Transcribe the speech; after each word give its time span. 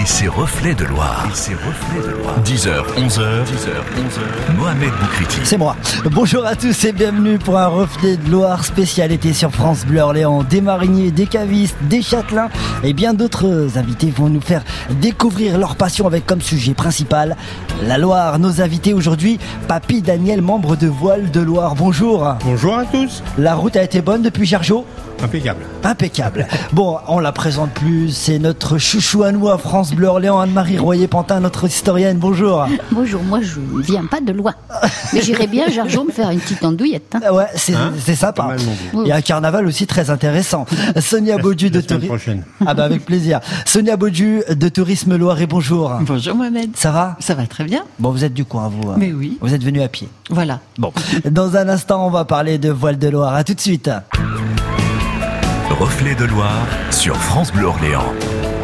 et 0.00 0.06
ses 0.06 0.28
reflets 0.28 0.74
de 0.74 0.84
Loire. 0.84 1.26
Et 1.30 1.34
ses 1.34 1.54
reflets 1.54 2.00
de 2.02 2.16
Loire. 2.16 2.42
10h, 2.42 2.68
11h, 2.96 3.44
10h, 3.44 3.70
11h. 3.98 4.56
Mohamed 4.56 4.90
Boukriti. 5.00 5.40
C'est 5.44 5.58
moi. 5.58 5.76
Bonjour 6.10 6.46
à 6.46 6.56
tous 6.56 6.84
et 6.84 6.92
bienvenue 6.92 7.38
pour 7.38 7.58
un 7.58 7.66
reflet 7.66 8.16
de 8.16 8.30
Loire 8.30 8.64
spécialité 8.64 9.32
sur 9.34 9.50
France 9.50 9.84
Bleu 9.84 10.00
Orléans. 10.00 10.42
Des 10.42 10.62
mariniers, 10.62 11.10
des 11.10 11.26
cavistes, 11.26 11.76
des 11.82 12.00
châtelains 12.00 12.48
et 12.82 12.94
bien 12.94 13.12
d'autres 13.12 13.76
invités 13.76 14.10
vont 14.10 14.30
nous 14.30 14.40
faire 14.40 14.62
découvrir 15.00 15.58
leur 15.58 15.76
passion 15.76 16.06
avec 16.06 16.24
comme 16.24 16.40
sujet 16.40 16.72
principal 16.72 17.36
la 17.82 17.98
Loire. 17.98 18.38
Nos 18.38 18.62
invités 18.62 18.94
aujourd'hui, 18.94 19.38
Papy 19.68 20.00
Daniel, 20.00 20.40
membre 20.40 20.76
de 20.76 20.86
Voile 20.86 21.30
de 21.30 21.40
Loire. 21.40 21.74
Bonjour. 21.74 22.26
Bonjour 22.44 22.78
à 22.78 22.84
tous. 22.86 23.22
La 23.36 23.54
route 23.54 23.76
a 23.76 23.82
été 23.82 24.00
bonne 24.00 24.22
depuis 24.22 24.46
Jargeau? 24.46 24.86
Impeccable. 25.22 25.64
Impeccable. 25.84 26.46
Bon, 26.72 26.98
on 27.06 27.18
la 27.18 27.32
présente 27.32 27.70
plus, 27.72 28.08
c'est 28.10 28.38
notre 28.38 28.78
chouchou 28.78 29.22
à 29.22 29.32
nous 29.32 29.48
à 29.50 29.58
France 29.58 29.92
Bleu 29.92 30.06
Orléans, 30.08 30.40
Anne-Marie 30.40 30.78
Royer-Pantin, 30.78 31.40
notre 31.40 31.66
historienne. 31.66 32.16
Bonjour. 32.18 32.66
Bonjour, 32.90 33.22
moi 33.22 33.40
je 33.42 33.60
ne 33.60 33.82
viens 33.82 34.06
pas 34.06 34.20
de 34.20 34.32
loin. 34.32 34.54
Mais 35.12 35.20
j'irai 35.20 35.46
bien 35.46 35.66
à 35.66 35.70
Jargeau 35.70 36.04
me 36.04 36.10
faire 36.10 36.30
une 36.30 36.40
petite 36.40 36.64
andouillette. 36.64 37.14
hein. 37.14 37.32
Ouais, 37.32 37.46
c'est 37.54 37.74
Hein 37.74 37.92
sympa. 38.14 38.42
Pas 38.42 38.48
mal 38.48 38.58
non 38.94 39.02
Il 39.04 39.08
y 39.08 39.12
a 39.12 39.16
un 39.16 39.20
carnaval 39.20 39.66
aussi 39.66 39.86
très 39.86 40.08
intéressant. 40.10 40.64
Sonia 41.00 41.36
Baudu 41.36 41.68
de 41.70 41.80
Tourisme. 41.82 42.06
prochaine. 42.08 42.44
Ah 42.66 42.72
bah 42.74 42.84
avec 42.84 43.04
plaisir. 43.04 43.40
Sonia 43.66 43.96
Baudu 43.96 44.42
de 44.48 44.68
Tourisme 44.68 45.16
Loire 45.16 45.40
et 45.40 45.46
bonjour. 45.46 45.92
Bonjour 46.00 46.34
Mohamed. 46.34 46.70
Ça 46.76 46.92
va? 46.92 47.16
Ça 47.20 47.34
va 47.34 47.46
très 47.46 47.64
bien. 47.64 47.82
Bon, 47.98 48.10
vous 48.10 48.24
êtes 48.24 48.34
du 48.34 48.44
coin, 48.46 48.68
vous. 48.68 48.90
hein 48.90 48.94
Mais 48.96 49.12
oui. 49.12 49.36
Vous 49.42 49.52
êtes 49.54 49.62
venu 49.62 49.82
à 49.82 49.88
pied. 49.88 50.08
Voilà. 50.30 50.60
Bon. 50.78 50.92
Dans 51.30 51.56
un 51.56 51.68
instant, 51.68 52.06
on 52.06 52.10
va 52.10 52.24
parler 52.24 52.58
de 52.58 52.70
voile 52.70 52.98
de 52.98 53.08
Loire. 53.08 53.34
À 53.34 53.44
tout 53.44 53.54
de 53.54 53.60
suite. 53.60 53.90
Reflets 55.80 56.14
de 56.14 56.26
Loire 56.26 56.66
sur 56.90 57.16
France 57.16 57.50
Bleu 57.50 57.64
Orléans. 57.64 58.12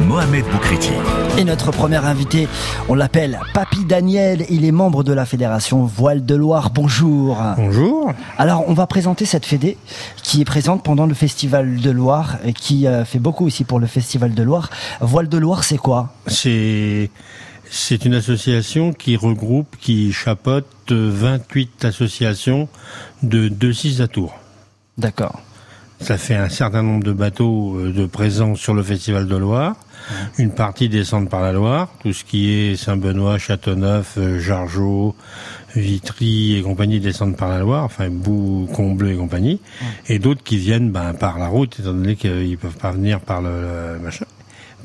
Mohamed 0.03 0.45
Boukriti. 0.53 0.93
Et 1.39 1.45
notre 1.45 1.71
premier 1.71 1.97
invité, 1.97 2.47
on 2.91 2.95
l'appelle 2.95 3.41
Papy 3.55 3.87
Daniel. 3.87 4.45
Il 4.51 4.67
est 4.67 4.71
membre 4.71 5.03
de 5.03 5.15
la 5.15 5.25
fédération 5.25 5.87
Voile 5.87 6.27
de 6.27 6.35
Loire. 6.35 6.69
Bonjour. 6.69 7.39
Bonjour. 7.57 8.13
Alors, 8.37 8.69
on 8.69 8.75
va 8.75 8.87
présenter 8.87 9.25
cette 9.25 9.47
fédé 9.47 9.79
qui 10.23 10.43
est 10.43 10.45
présente 10.45 10.83
pendant 10.83 11.07
le 11.07 11.15
Festival 11.15 11.77
de 11.77 11.91
Loire 11.91 12.37
et 12.45 12.53
qui 12.53 12.87
euh, 12.87 13.07
fait 13.07 13.19
beaucoup 13.19 13.47
aussi 13.47 13.65
pour 13.65 13.81
le 13.81 13.87
Festival 13.87 14.35
de 14.35 14.43
Loire. 14.43 14.69
Voile 15.01 15.31
de 15.31 15.39
Loire, 15.39 15.65
c'est 15.65 15.79
quoi? 15.79 16.13
C'est 16.27 17.09
c'est 17.71 18.05
une 18.05 18.13
association 18.13 18.93
qui 18.93 19.17
regroupe, 19.17 19.77
qui 19.81 20.13
chapeaute 20.13 20.93
28 20.93 21.87
associations 21.87 22.69
de 23.23 23.49
2-6 23.49 24.03
à 24.03 24.07
Tours. 24.07 24.35
D'accord. 24.99 25.41
Ça 26.01 26.19
fait 26.19 26.35
un 26.35 26.49
certain 26.49 26.83
nombre 26.83 27.05
de 27.05 27.13
bateaux 27.13 27.79
euh, 27.79 27.93
de 27.93 28.07
présence 28.07 28.61
sur 28.61 28.75
le 28.75 28.83
Festival 28.83 29.27
de 29.27 29.37
Loire. 29.37 29.77
Une 30.39 30.53
partie 30.53 30.89
descendent 30.89 31.29
par 31.29 31.41
la 31.41 31.53
Loire, 31.53 31.89
tout 32.01 32.13
ce 32.13 32.25
qui 32.25 32.53
est 32.53 32.77
Saint-Benoît, 32.77 33.39
Châteauneuf, 33.39 34.15
euh, 34.19 34.39
Jargeau, 34.39 35.17
Vitry 35.75 36.57
et 36.57 36.63
compagnie 36.63 37.01
descendent 37.01 37.37
par 37.37 37.49
la 37.49 37.59
Loire, 37.61 37.85
enfin 37.85 38.09
Bout, 38.09 38.69
Combleu 38.73 39.13
et 39.13 39.17
compagnie. 39.17 39.61
Et 40.09 40.19
d'autres 40.19 40.43
qui 40.43 40.59
viennent 40.59 40.91
ben, 40.91 41.13
par 41.15 41.39
la 41.39 41.49
route, 41.49 41.81
étant 41.81 41.93
donné 41.93 42.15
qu'ils 42.15 42.59
peuvent 42.59 42.77
pas 42.77 42.93
venir 42.93 43.21
par 43.21 43.43
le, 43.43 43.95
le 43.95 43.99
machin, 43.99 44.27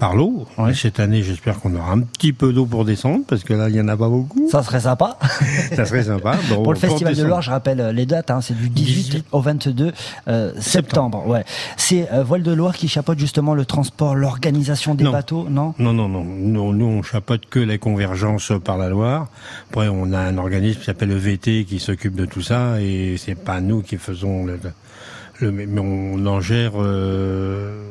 par 0.02 0.16
l'eau. 0.16 0.48
Ouais. 0.58 0.72
Et 0.72 0.74
Cette 0.74 1.00
année, 1.00 1.22
j'espère 1.22 1.60
qu'on 1.60 1.76
aura 1.76 1.92
un 1.92 2.00
petit 2.00 2.34
peu 2.34 2.52
d'eau 2.52 2.66
pour 2.66 2.86
descendre, 2.86 3.24
parce 3.28 3.44
que 3.44 3.54
là, 3.54 3.70
il 3.70 3.76
y 3.76 3.80
en 3.80 3.88
a 3.88 3.96
pas 3.96 4.10
beaucoup. 4.10 4.50
Ça 4.50 4.64
serait 4.64 4.80
sympa. 4.80 5.20
Ça 5.76 5.86
serait 5.86 6.06
sympa. 6.06 6.38
Bon, 6.50 6.64
Pour 6.64 6.74
le 6.74 6.80
Festival 6.80 7.16
de. 7.16 7.24
Loire, 7.24 7.44
je 7.44 7.52
rappelle 7.52 7.80
euh, 7.80 7.92
les 7.92 8.08
dates, 8.08 8.32
hein, 8.32 8.42
c'est 8.42 8.58
du 8.58 8.68
18, 8.68 8.94
18 8.96 9.26
au 9.32 9.42
22 9.42 9.92
euh, 10.28 10.54
septembre. 10.60 11.28
Ouais. 11.28 11.46
C'est 11.78 12.12
euh, 12.12 12.24
Voile 12.24 12.42
de 12.42 12.52
Loire 12.52 12.76
qui 12.76 12.88
chapeaute 12.88 13.20
justement 13.20 13.54
le 13.54 13.64
transport, 13.64 14.16
l'organisation 14.16 14.96
des 14.96 15.04
Non. 15.04 15.12
bateaux, 15.12 15.46
non? 15.48 15.76
Non, 15.78 15.94
non, 15.94 16.10
non. 16.10 16.24
Nous, 16.24 16.74
nous, 16.74 16.86
on 16.86 17.04
chapeaute 17.04 17.46
que 17.48 17.60
les 17.60 17.78
convergences 17.78 18.54
par 18.66 18.80
la 18.80 18.90
Loire. 18.90 19.28
Après, 19.70 19.88
on 19.88 20.14
a 20.14 20.20
un 20.20 20.40
organisme 20.40 20.80
qui 20.80 20.86
s'appelle 20.86 21.10
le 21.10 21.16
VT 21.16 21.66
qui 21.66 21.80
s'occupe 21.80 22.16
de 22.16 22.26
tout 22.26 22.42
ça 22.42 22.82
et 22.82 23.18
c'est 23.20 23.36
pas 23.36 23.62
nous 23.62 23.84
qui 23.84 23.98
faisons 23.98 24.46
le, 24.46 24.60
le 25.42 25.52
mais 25.52 25.68
on 25.80 26.26
en 26.26 26.42
gère 26.42 26.72
euh, 26.78 27.84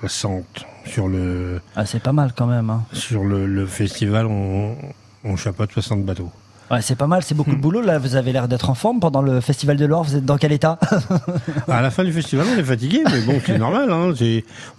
60 0.00 0.66
sur 0.86 1.08
le 1.08 1.60
ah, 1.76 1.86
C'est 1.86 2.02
pas 2.02 2.12
mal 2.12 2.32
quand 2.36 2.46
même. 2.46 2.70
Hein. 2.70 2.84
sur 2.92 3.24
le, 3.24 3.46
le 3.46 3.66
festival. 3.66 4.26
On, 4.26 4.76
on 5.24 5.36
chapeaute 5.36 5.72
60 5.72 6.04
bateaux. 6.04 6.30
Ouais, 6.70 6.80
c'est 6.80 6.96
pas 6.96 7.06
mal, 7.06 7.22
c'est 7.22 7.34
beaucoup 7.34 7.50
de 7.54 7.56
boulot. 7.60 7.82
Là, 7.82 7.98
vous 7.98 8.16
avez 8.16 8.32
l'air 8.32 8.48
d'être 8.48 8.70
en 8.70 8.74
forme 8.74 8.98
pendant 8.98 9.20
le 9.20 9.42
Festival 9.42 9.76
de 9.76 9.84
Loire. 9.84 10.04
Vous 10.04 10.16
êtes 10.16 10.24
dans 10.24 10.38
quel 10.38 10.52
état? 10.52 10.78
À 11.68 11.82
la 11.82 11.90
fin 11.90 12.02
du 12.02 12.12
festival, 12.12 12.46
on 12.54 12.58
est 12.58 12.64
fatigué, 12.64 13.02
mais 13.10 13.20
bon, 13.20 13.38
c'est 13.44 13.58
normal. 13.58 13.90
Hein, 13.90 14.14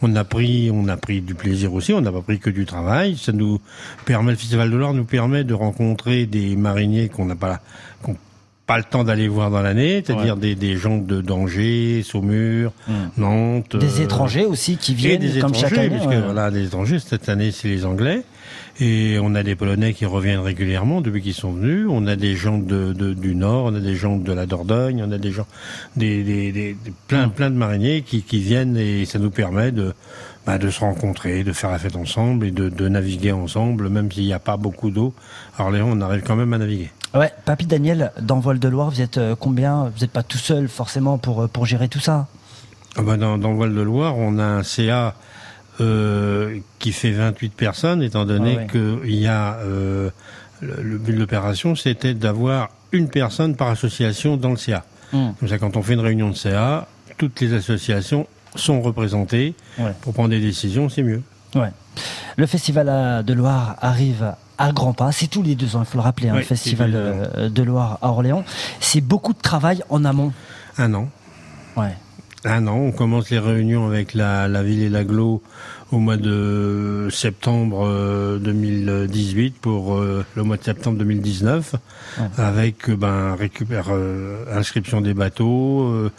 on 0.01 0.15
a 0.15 0.23
pris, 0.23 0.71
on 0.73 0.87
a 0.87 0.97
pris 0.97 1.21
du 1.21 1.35
plaisir 1.35 1.73
aussi. 1.73 1.93
On 1.93 2.01
n'a 2.01 2.11
pas 2.11 2.21
pris 2.21 2.39
que 2.39 2.49
du 2.49 2.65
travail. 2.65 3.15
Ça 3.15 3.31
nous 3.31 3.59
permet, 4.05 4.31
le 4.31 4.37
festival 4.37 4.71
de 4.71 4.77
l'Or 4.77 4.93
nous 4.93 5.05
permet 5.05 5.43
de 5.43 5.53
rencontrer 5.53 6.25
des 6.25 6.55
mariniers 6.55 7.09
qu'on 7.09 7.25
n'a 7.25 7.35
pas, 7.35 7.59
qu'on 8.01 8.15
pas 8.65 8.77
le 8.77 8.83
temps 8.85 9.03
d'aller 9.03 9.27
voir 9.27 9.51
dans 9.51 9.61
l'année, 9.61 10.01
c'est-à-dire 10.05 10.37
des, 10.37 10.55
des 10.55 10.77
gens 10.77 10.97
de 10.97 11.19
Danger, 11.21 12.01
Saumur, 12.03 12.71
Nantes, 13.17 13.75
Des 13.75 13.99
euh, 13.99 14.03
étrangers 14.03 14.45
aussi 14.45 14.77
qui 14.77 14.93
et 14.93 14.95
viennent 14.95 15.19
des 15.19 15.39
comme 15.39 15.49
étrangers, 15.53 15.59
chaque 15.75 15.77
année. 15.77 15.89
puisque 15.89 16.07
ouais. 16.09 16.21
voilà, 16.21 16.49
des 16.51 16.65
étrangers. 16.65 16.99
Cette 16.99 17.27
année, 17.29 17.51
c'est 17.51 17.67
les 17.67 17.85
Anglais. 17.85 18.21
Et 18.79 19.19
on 19.21 19.35
a 19.35 19.43
des 19.43 19.55
Polonais 19.55 19.93
qui 19.93 20.05
reviennent 20.05 20.39
régulièrement 20.39 21.01
depuis 21.01 21.21
qu'ils 21.21 21.33
sont 21.35 21.51
venus. 21.51 21.85
On 21.89 22.07
a 22.07 22.15
des 22.15 22.35
gens 22.35 22.57
de, 22.57 22.91
de- 22.93 23.13
du 23.13 23.35
Nord, 23.35 23.65
on 23.65 23.75
a 23.75 23.79
des 23.79 23.95
gens 23.95 24.17
de 24.17 24.33
la 24.33 24.45
Dordogne, 24.47 25.03
on 25.07 25.11
a 25.11 25.19
des 25.19 25.31
gens, 25.31 25.45
des, 25.95 26.23
des, 26.23 26.51
des- 26.51 26.73
des- 26.73 26.93
plein, 27.07 27.29
plein 27.29 27.51
de 27.51 27.55
mariniers 27.55 28.01
qui, 28.01 28.23
qui 28.23 28.39
viennent 28.39 28.75
et 28.77 29.05
ça 29.05 29.19
nous 29.19 29.29
permet 29.29 29.71
de, 29.71 29.93
bah, 30.47 30.57
de 30.57 30.69
se 30.71 30.79
rencontrer, 30.79 31.43
de 31.43 31.53
faire 31.53 31.69
la 31.69 31.77
fête 31.77 31.95
ensemble 31.95 32.47
et 32.47 32.51
de, 32.51 32.67
de 32.69 32.87
naviguer 32.87 33.31
ensemble, 33.33 33.89
même 33.89 34.11
s'il 34.11 34.23
n'y 34.23 34.33
a 34.33 34.39
pas 34.39 34.57
beaucoup 34.57 34.89
d'eau. 34.89 35.13
À 35.57 35.63
Orléans, 35.65 35.89
on 35.91 36.01
arrive 36.01 36.23
quand 36.25 36.35
même 36.35 36.53
à 36.53 36.57
naviguer. 36.57 36.89
Ouais, 37.13 37.31
Papy 37.45 37.67
Daniel, 37.67 38.11
dans 38.21 38.39
Voile 38.39 38.59
de 38.59 38.67
Loire, 38.67 38.89
vous 38.89 39.01
êtes 39.01 39.17
euh, 39.19 39.35
combien? 39.39 39.85
Vous 39.95 40.01
n'êtes 40.01 40.11
pas 40.11 40.23
tout 40.23 40.37
seul 40.39 40.67
forcément 40.67 41.17
pour, 41.19 41.43
euh, 41.43 41.47
pour 41.47 41.65
gérer 41.65 41.87
tout 41.87 41.99
ça? 41.99 42.27
Ah 42.95 43.01
bah 43.03 43.17
dans, 43.17 43.37
dans 43.37 43.49
le 43.51 43.55
Voile 43.55 43.73
de 43.75 43.81
Loire, 43.81 44.17
on 44.17 44.39
a 44.39 44.43
un 44.43 44.63
CA 44.63 45.13
euh, 45.79 46.57
qui 46.79 46.91
fait 46.91 47.11
28 47.11 47.53
personnes, 47.53 48.01
étant 48.01 48.25
donné 48.25 48.55
Ah 48.57 48.61
ouais. 48.61 48.67
qu'il 49.03 49.15
y 49.15 49.27
a 49.27 49.55
euh, 49.59 50.09
le, 50.61 50.81
le 50.81 50.97
but 50.97 51.13
de 51.13 51.19
l'opération, 51.19 51.75
c'était 51.75 52.13
d'avoir 52.15 52.69
une 52.91 53.09
personne 53.09 53.55
par 53.55 53.69
association 53.69 54.35
dans 54.37 54.49
le 54.51 54.57
CA. 54.57 54.83
Hmm. 55.11 55.31
Comme 55.39 55.49
ça, 55.49 55.59
quand 55.59 55.77
on 55.77 55.83
fait 55.83 55.93
une 55.93 55.99
réunion 55.99 56.29
de 56.31 56.35
CA, 56.35 56.87
toutes 57.19 57.39
les 57.41 57.53
associations 57.53 58.25
sont 58.55 58.81
représentées 58.81 59.53
Ouais. 59.79 59.93
pour 60.01 60.13
prendre 60.13 60.29
des 60.29 60.39
décisions, 60.39 60.89
c'est 60.89 61.03
mieux. 61.03 61.21
Ouais. 61.55 61.69
Le 62.37 62.45
Festival 62.47 63.23
de 63.23 63.33
Loire 63.33 63.75
arrive 63.81 64.33
à 64.57 64.71
grands 64.71 64.93
pas. 64.93 65.11
C'est 65.11 65.27
tous 65.27 65.43
les 65.43 65.55
deux 65.55 65.75
ans, 65.75 65.81
il 65.81 65.85
faut 65.85 65.97
le 65.97 66.03
rappeler, 66.03 66.29
hein, 66.29 66.33
Oui, 66.35 66.39
le 66.39 66.45
Festival 66.45 66.91
euh, 66.95 67.49
de 67.49 67.63
Loire 67.63 67.97
à 68.01 68.09
Orléans. 68.09 68.43
C'est 68.79 69.01
beaucoup 69.01 69.33
de 69.33 69.41
travail 69.41 69.83
en 69.89 70.05
amont. 70.05 70.31
Un 70.77 70.93
an. 70.93 71.09
Ouais. 71.75 71.95
Un 72.45 72.67
an, 72.67 72.75
on 72.75 72.91
commence 72.91 73.29
les 73.29 73.39
réunions 73.39 73.87
avec 73.87 74.13
la, 74.13 74.47
la 74.49 74.63
ville 74.63 74.81
et 74.83 74.89
l'aglo 74.89 75.41
au 75.93 75.99
mois 75.99 76.17
de 76.17 77.07
septembre 77.11 77.85
euh, 77.85 78.37
2018 78.39 79.55
pour 79.61 79.95
euh, 79.95 80.25
le 80.35 80.43
mois 80.43 80.57
de 80.57 80.63
septembre 80.63 80.97
2019, 80.97 81.75
Ouais. 82.19 82.25
avec 82.37 82.89
euh, 82.89 82.95
ben 82.95 83.33
récupère 83.35 83.87
euh, 83.91 84.43
inscription 84.55 85.01
des 85.01 85.13
bateaux, 85.13 85.83
euh, 85.87 86.11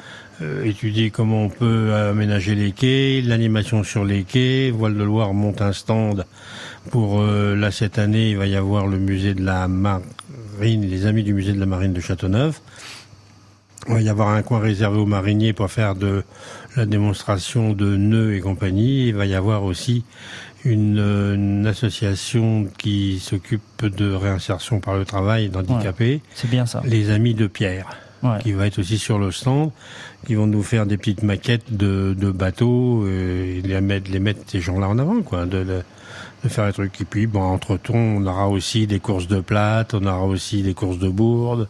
euh, 0.42 0.64
étudier 0.64 1.10
comment 1.10 1.42
on 1.44 1.48
peut 1.48 1.92
aménager 1.94 2.54
les 2.54 2.72
quais, 2.72 3.20
l'animation 3.24 3.84
sur 3.84 4.04
les 4.04 4.24
quais. 4.24 4.70
Voile 4.72 4.94
de 4.96 5.02
Loire 5.04 5.34
monte 5.34 5.60
un 5.62 5.72
stand 5.72 6.24
pour 6.90 7.20
euh, 7.20 7.54
là 7.56 7.70
cette 7.70 7.98
année, 7.98 8.30
il 8.30 8.36
va 8.36 8.46
y 8.46 8.56
avoir 8.56 8.86
le 8.86 8.98
musée 8.98 9.34
de 9.34 9.42
la 9.44 9.68
marine, 9.68 10.02
les 10.60 11.06
amis 11.06 11.22
du 11.24 11.32
musée 11.34 11.52
de 11.52 11.60
la 11.60 11.66
marine 11.66 11.92
de 11.92 12.00
Châteauneuf. 12.00 12.60
Il 13.88 13.94
va 13.94 14.00
y 14.00 14.08
avoir 14.08 14.28
un 14.28 14.42
coin 14.42 14.60
réservé 14.60 14.98
aux 14.98 15.06
mariniers 15.06 15.52
pour 15.52 15.70
faire 15.70 15.94
de 15.94 16.22
la 16.76 16.86
démonstration 16.86 17.72
de 17.74 17.96
nœuds 17.96 18.34
et 18.34 18.40
compagnie. 18.40 19.08
Il 19.08 19.14
va 19.14 19.26
y 19.26 19.34
avoir 19.34 19.62
aussi 19.64 20.04
une, 20.64 20.98
euh, 20.98 21.34
une 21.34 21.66
association 21.66 22.66
qui 22.78 23.18
s'occupe 23.20 23.84
de 23.84 24.12
réinsertion 24.14 24.80
par 24.80 24.96
le 24.96 25.04
travail 25.04 25.50
d'handicapés, 25.50 26.22
C'est 26.34 26.48
bien 26.50 26.64
ça. 26.64 26.82
les 26.86 27.10
Amis 27.10 27.34
de 27.34 27.46
Pierre, 27.46 27.86
Ouais. 28.22 28.38
qui 28.42 28.52
va 28.52 28.66
être 28.66 28.78
aussi 28.78 28.96
sur 28.96 29.18
le 29.18 29.30
stand, 29.30 29.70
qui 30.26 30.34
vont 30.34 30.46
nous 30.46 30.62
faire 30.62 30.86
des 30.86 30.96
petites 30.96 31.22
maquettes 31.22 31.76
de, 31.76 32.16
de 32.18 32.30
bateaux 32.30 33.04
euh, 33.04 33.58
et 33.58 33.60
les 33.60 33.78
mettre, 33.82 34.10
les 34.10 34.18
mettre 34.20 34.40
ces 34.46 34.60
gens-là 34.62 34.88
en 34.88 34.98
avant, 34.98 35.20
quoi, 35.20 35.44
de, 35.44 35.62
de, 35.62 35.82
de 36.44 36.48
faire 36.50 36.66
les 36.66 36.72
trucs. 36.72 37.00
Et 37.00 37.04
puis, 37.04 37.26
bon, 37.26 37.42
entre 37.42 37.76
temps, 37.78 37.94
on 37.94 38.24
aura 38.26 38.48
aussi 38.48 38.86
des 38.86 39.00
courses 39.00 39.26
de 39.26 39.40
plate, 39.40 39.94
on 39.94 40.04
aura 40.06 40.24
aussi 40.24 40.62
des 40.62 40.74
courses 40.74 40.98
de 40.98 41.08
bourdes, 41.08 41.68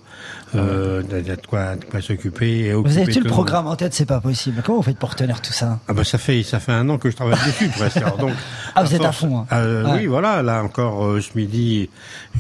euh, 0.55 1.03
il 1.11 1.27
y 1.27 1.31
a 1.31 1.37
de 1.37 1.47
quoi, 1.47 1.77
de 1.77 1.85
quoi 1.85 2.01
s'occuper. 2.03 2.73
Vous 2.73 2.81
occuper 2.81 3.01
avez 3.03 3.13
tout 3.13 3.19
tout 3.21 3.25
le 3.25 3.31
programme 3.31 3.67
en 3.69 3.77
tête, 3.77 3.95
c'est 3.95 4.05
pas 4.07 4.21
possible. 4.21 4.63
Comment 4.65 4.79
vous 4.79 4.85
faites 4.85 4.99
pour 4.99 5.15
tenir 5.15 5.41
tout 5.41 5.53
ça? 5.53 5.79
Ah 5.89 5.93
bah 5.95 6.05
ça 6.05 6.19
fait 6.19 6.43
ça 6.43 6.59
fait 6.61 6.73
un 6.73 6.89
an 6.89 6.99
que 6.99 7.09
je 7.11 7.17
travaille 7.17 7.39
dessus 7.47 7.69
presque. 7.69 7.97
Alors 7.99 8.19
donc 8.19 8.33
Ah, 8.75 8.83
vous 8.85 8.95
êtes 8.95 9.05
à 9.05 9.13
fond, 9.13 9.39
hein. 9.39 9.47
Euh, 9.53 9.85
Ouais. 9.85 10.01
Oui 10.01 10.07
voilà 10.07 10.43
là 10.43 10.63
encore 10.63 11.05
euh, 11.05 11.21
ce 11.21 11.37
midi 11.37 11.89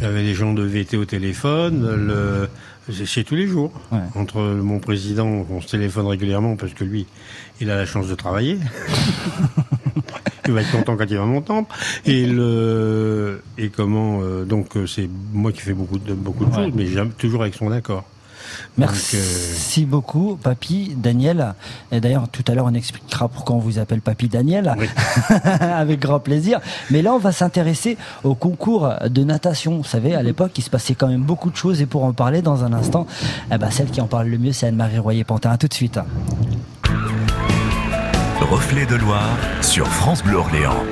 j'avais 0.01 0.23
des 0.23 0.35
gens 0.35 0.53
de 0.53 0.63
VT 0.63 0.97
au 0.97 1.05
téléphone. 1.05 1.95
Le 2.07 2.49
c'est- 2.91 3.07
c'est 3.07 3.25
tous 3.25 3.35
les 3.37 3.47
jours 3.47 3.73
Ouais. 3.93 3.99
entre 4.15 4.41
mon 4.41 4.79
président 4.79 5.27
on 5.51 5.61
se 5.61 5.69
téléphone 5.69 6.07
régulièrement 6.07 6.57
parce 6.57 6.73
que 6.75 6.85
lui 6.85 7.07
il 7.61 7.71
a 7.71 7.77
la 7.77 7.87
chance 7.87 8.09
de 8.09 8.15
travailler. 8.15 8.59
il 10.47 10.53
va 10.53 10.61
être 10.63 10.73
content 10.73 10.97
quand 10.97 11.07
il 11.09 11.17
va 11.17 11.25
mon 11.25 11.43
temple. 11.43 11.75
Et 12.07 12.27
le 12.27 13.43
et 13.59 13.69
comment 13.69 14.21
euh, 14.23 14.45
donc 14.45 14.77
euh, 14.77 14.87
c'est 14.87 15.09
moi 15.33 15.53
qui 15.53 15.61
fais 15.61 15.73
beaucoup 15.73 15.99
de 15.99 16.15
beaucoup 16.15 16.45
de 16.45 16.55
choses, 16.55 16.73
mais 16.75 16.87
toujours 17.19 17.43
avec 17.43 17.55
son 17.55 17.71
accord. 17.71 18.05
Merci 18.77 19.17
donc, 19.17 19.25
euh... 19.25 19.87
beaucoup, 19.91 20.39
Papy 20.41 20.95
Daniel. 20.97 21.55
Et 21.91 22.01
d'ailleurs, 22.01 22.29
tout 22.29 22.45
à 22.47 22.55
l'heure, 22.55 22.67
on 22.67 22.75
expliquera 22.75 23.29
pourquoi 23.29 23.57
on 23.57 23.59
vous 23.59 23.79
appelle 23.79 24.01
Papy 24.01 24.29
Daniel, 24.29 24.75
oui. 24.79 24.87
avec 25.61 26.01
grand 26.01 26.21
plaisir. 26.21 26.61
Mais 26.91 27.03
là, 27.03 27.15
on 27.15 27.19
va 27.19 27.33
s'intéresser 27.33 27.97
au 28.23 28.35
concours 28.35 28.93
de 29.09 29.25
natation. 29.25 29.79
Vous 29.79 29.85
savez, 29.85 30.15
à 30.15 30.23
l'époque, 30.23 30.53
il 30.57 30.63
se 30.63 30.71
passait 30.71 30.95
quand 30.95 31.09
même 31.09 31.23
beaucoup 31.23 31.51
de 31.51 31.57
choses. 31.57 31.81
Et 31.81 31.87
pour 31.87 32.05
en 32.05 32.13
parler 32.13 32.43
dans 32.43 32.65
un 32.65 32.73
instant, 32.73 33.07
eh 33.53 33.59
ben, 33.59 33.71
celle 33.71 33.91
qui 33.91 34.01
en 34.01 34.07
parle 34.07 34.29
le 34.29 34.39
mieux, 34.39 34.53
c'est 34.53 34.67
Anne-Marie 34.67 34.99
Royer-Pantin. 34.99 35.51
À 35.51 35.59
tout 35.59 35.69
de 35.69 35.75
suite. 35.75 35.99
Reflet 38.41 38.85
de 38.85 38.97
Loire 38.97 39.37
sur 39.63 39.87
France 39.87 40.23
Bleu 40.23 40.37
Orléans. 40.37 40.83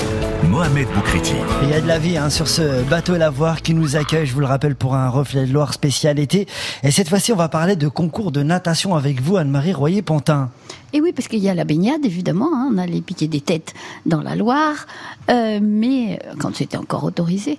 Mohamed 0.49 0.89
Boukriti. 0.95 1.35
Il 1.63 1.71
y 1.71 1.75
a 1.75 1.81
de 1.81 1.87
la 1.87 1.99
vie 1.99 2.17
hein, 2.17 2.31
sur 2.31 2.49
ce 2.49 2.83
bateau 2.85 3.17
Lavoir 3.17 3.63
qui 3.63 3.75
nous 3.75 3.97
accueille, 3.97 4.27
je 4.27 4.33
vous 4.33 4.41
le 4.41 4.47
rappelle, 4.47 4.77
pour 4.77 4.95
un 4.95 5.09
reflet 5.09 5.47
de 5.47 5.53
Loire 5.53 5.75
spécial 5.75 6.19
été. 6.19 6.47
Et 6.83 6.91
cette 6.91 7.09
fois-ci, 7.09 7.33
on 7.33 7.37
va 7.37 7.49
parler 7.49 7.75
de 7.77 7.89
concours 7.89 8.33
de 8.33 8.43
natation 8.43 8.95
avec 8.95 9.21
vous, 9.21 9.37
Anne-Marie 9.37 9.73
Royer-Pantin. 9.73 10.51
Et 10.93 11.01
oui, 11.01 11.13
parce 11.13 11.29
qu'il 11.29 11.41
y 11.41 11.49
a 11.49 11.55
la 11.55 11.65
baignade, 11.65 12.05
évidemment, 12.05 12.51
hein, 12.55 12.71
on 12.73 12.79
a 12.79 12.87
les 12.87 13.01
piquets 13.01 13.29
des 13.29 13.41
têtes 13.41 13.75
dans 14.07 14.23
la 14.23 14.37
Loire, 14.37 14.87
euh, 15.31 15.59
mais 15.61 16.21
quand 16.39 16.55
c'était 16.55 16.77
encore 16.77 17.05
autorisé. 17.05 17.59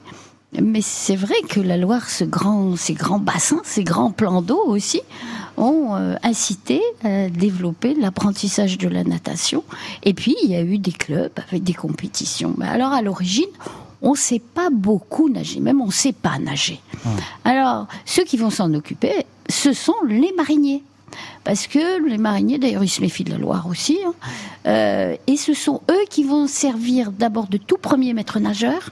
Mais 0.61 0.81
c'est 0.81 1.15
vrai 1.15 1.35
que 1.49 1.59
la 1.59 1.77
Loire, 1.77 2.09
ce 2.09 2.23
grand, 2.23 2.75
ces 2.77 2.93
grands 2.93 3.19
bassins, 3.19 3.61
ces 3.63 3.83
grands 3.83 4.11
plans 4.11 4.41
d'eau 4.41 4.61
aussi, 4.65 5.01
ont 5.57 5.95
euh, 5.95 6.15
incité 6.23 6.81
à 7.03 7.29
développer 7.29 7.93
l'apprentissage 7.93 8.77
de 8.77 8.87
la 8.87 9.03
natation. 9.03 9.63
Et 10.03 10.13
puis, 10.13 10.35
il 10.43 10.51
y 10.51 10.55
a 10.55 10.61
eu 10.61 10.77
des 10.77 10.91
clubs 10.91 11.37
avec 11.47 11.63
des 11.63 11.73
compétitions. 11.73 12.53
Mais 12.57 12.67
alors, 12.67 12.91
à 12.91 13.01
l'origine, 13.01 13.49
on 14.01 14.11
ne 14.11 14.17
sait 14.17 14.39
pas 14.39 14.69
beaucoup 14.69 15.29
nager, 15.29 15.59
même 15.59 15.81
on 15.81 15.87
ne 15.87 15.91
sait 15.91 16.11
pas 16.11 16.37
nager. 16.39 16.81
Mmh. 17.05 17.09
Alors, 17.45 17.87
ceux 18.05 18.23
qui 18.23 18.37
vont 18.37 18.49
s'en 18.49 18.73
occuper, 18.73 19.25
ce 19.49 19.73
sont 19.73 19.95
les 20.07 20.33
mariniers. 20.35 20.83
Parce 21.43 21.67
que 21.67 22.07
les 22.07 22.17
mariniers, 22.17 22.57
d'ailleurs, 22.57 22.83
ils 22.83 22.89
se 22.89 23.01
méfient 23.01 23.23
de 23.23 23.31
la 23.31 23.37
Loire 23.37 23.67
aussi, 23.67 23.99
hein, 24.05 24.13
euh, 24.67 25.15
et 25.27 25.37
ce 25.37 25.53
sont 25.53 25.81
eux 25.91 26.05
qui 26.09 26.23
vont 26.23 26.47
servir 26.47 27.11
d'abord 27.11 27.47
de 27.47 27.57
tout 27.57 27.77
premier 27.77 28.13
maître 28.13 28.39
nageur, 28.39 28.89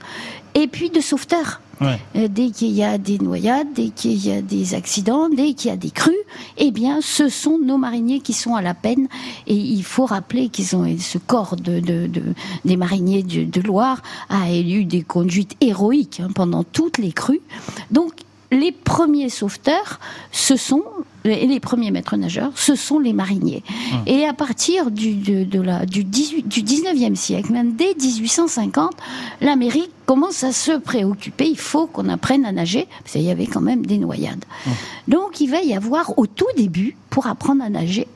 et 0.53 0.67
puis 0.67 0.89
de 0.89 0.99
sauveteur. 0.99 1.61
Ouais. 1.79 1.97
Euh, 2.15 2.27
dès 2.27 2.51
qu'il 2.51 2.71
y 2.71 2.83
a 2.83 2.99
des 2.99 3.17
noyades, 3.17 3.73
dès 3.73 3.89
qu'il 3.89 4.23
y 4.23 4.31
a 4.31 4.41
des 4.41 4.75
accidents, 4.75 5.29
dès 5.29 5.53
qu'il 5.53 5.71
y 5.71 5.73
a 5.73 5.77
des 5.77 5.89
crues, 5.89 6.13
eh 6.57 6.69
bien, 6.69 6.99
ce 7.01 7.27
sont 7.27 7.57
nos 7.57 7.77
mariniers 7.77 8.19
qui 8.19 8.33
sont 8.33 8.53
à 8.53 8.61
la 8.61 8.75
peine. 8.75 9.07
Et 9.47 9.55
il 9.55 9.83
faut 9.83 10.05
rappeler 10.05 10.49
qu'ils 10.49 10.75
ont 10.75 10.85
ce 10.99 11.17
corps 11.17 11.55
de, 11.55 11.79
de, 11.79 12.05
de 12.05 12.21
des 12.65 12.77
mariniers 12.77 13.23
de, 13.23 13.45
de, 13.45 13.61
Loire 13.61 14.03
a 14.29 14.53
eu 14.53 14.85
des 14.85 15.01
conduites 15.01 15.55
héroïques 15.59 16.19
hein, 16.19 16.29
pendant 16.35 16.63
toutes 16.63 16.99
les 16.99 17.11
crues. 17.11 17.41
Donc, 17.89 18.13
les 18.51 18.71
premiers 18.71 19.29
sauveteurs, 19.29 19.99
ce 20.31 20.55
sont 20.55 20.83
et 21.23 21.45
les 21.45 21.59
premiers 21.59 21.91
maîtres 21.91 22.17
nageurs, 22.17 22.51
ce 22.55 22.75
sont 22.75 22.97
les 22.97 23.13
mariniers. 23.13 23.63
Hum. 23.93 23.99
Et 24.07 24.25
à 24.25 24.33
partir 24.33 24.89
du, 24.89 25.13
de, 25.13 25.43
de 25.43 25.61
la, 25.61 25.85
du, 25.85 26.03
18, 26.03 26.47
du 26.47 26.63
19e 26.63 27.15
siècle, 27.15 27.51
même 27.51 27.75
dès 27.75 27.93
1850, 27.93 28.93
l'Amérique 29.41 29.91
commence 30.05 30.43
à 30.43 30.51
se 30.51 30.77
préoccuper. 30.77 31.47
Il 31.47 31.59
faut 31.59 31.85
qu'on 31.85 32.09
apprenne 32.09 32.45
à 32.45 32.51
nager, 32.51 32.87
parce 33.03 33.11
qu'il 33.13 33.21
y 33.21 33.29
avait 33.29 33.45
quand 33.45 33.61
même 33.61 33.85
des 33.85 33.99
noyades. 33.99 34.43
Hum. 34.65 34.73
Donc 35.07 35.41
il 35.41 35.47
va 35.47 35.61
y 35.61 35.75
avoir 35.75 36.17
au 36.17 36.25
tout 36.25 36.49
début, 36.57 36.97
pour 37.09 37.27
apprendre 37.27 37.63
à 37.63 37.69
nager, 37.69 38.07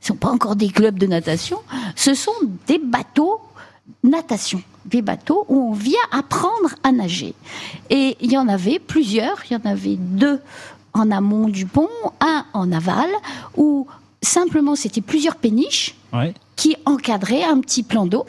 ce 0.00 0.12
ne 0.12 0.14
sont 0.14 0.20
pas 0.20 0.30
encore 0.30 0.54
des 0.54 0.68
clubs 0.68 0.98
de 0.98 1.06
natation, 1.06 1.58
ce 1.96 2.14
sont 2.14 2.32
des 2.68 2.78
bateaux 2.78 3.40
natation, 4.02 4.62
des 4.84 5.02
bateaux 5.02 5.44
où 5.48 5.70
on 5.70 5.72
vient 5.72 5.98
apprendre 6.12 6.74
à 6.82 6.92
nager. 6.92 7.34
Et 7.90 8.16
il 8.20 8.32
y 8.32 8.38
en 8.38 8.48
avait 8.48 8.78
plusieurs, 8.78 9.38
il 9.50 9.54
y 9.54 9.56
en 9.56 9.68
avait 9.70 9.96
deux 9.96 10.40
en 10.92 11.10
amont 11.10 11.48
du 11.48 11.66
pont, 11.66 11.88
un 12.20 12.44
en 12.52 12.72
aval, 12.72 13.10
où 13.56 13.86
simplement 14.22 14.76
c'était 14.76 15.02
plusieurs 15.02 15.36
péniches 15.36 15.94
ouais. 16.12 16.34
qui 16.56 16.76
encadraient 16.86 17.44
un 17.44 17.60
petit 17.60 17.82
plan 17.82 18.06
d'eau. 18.06 18.24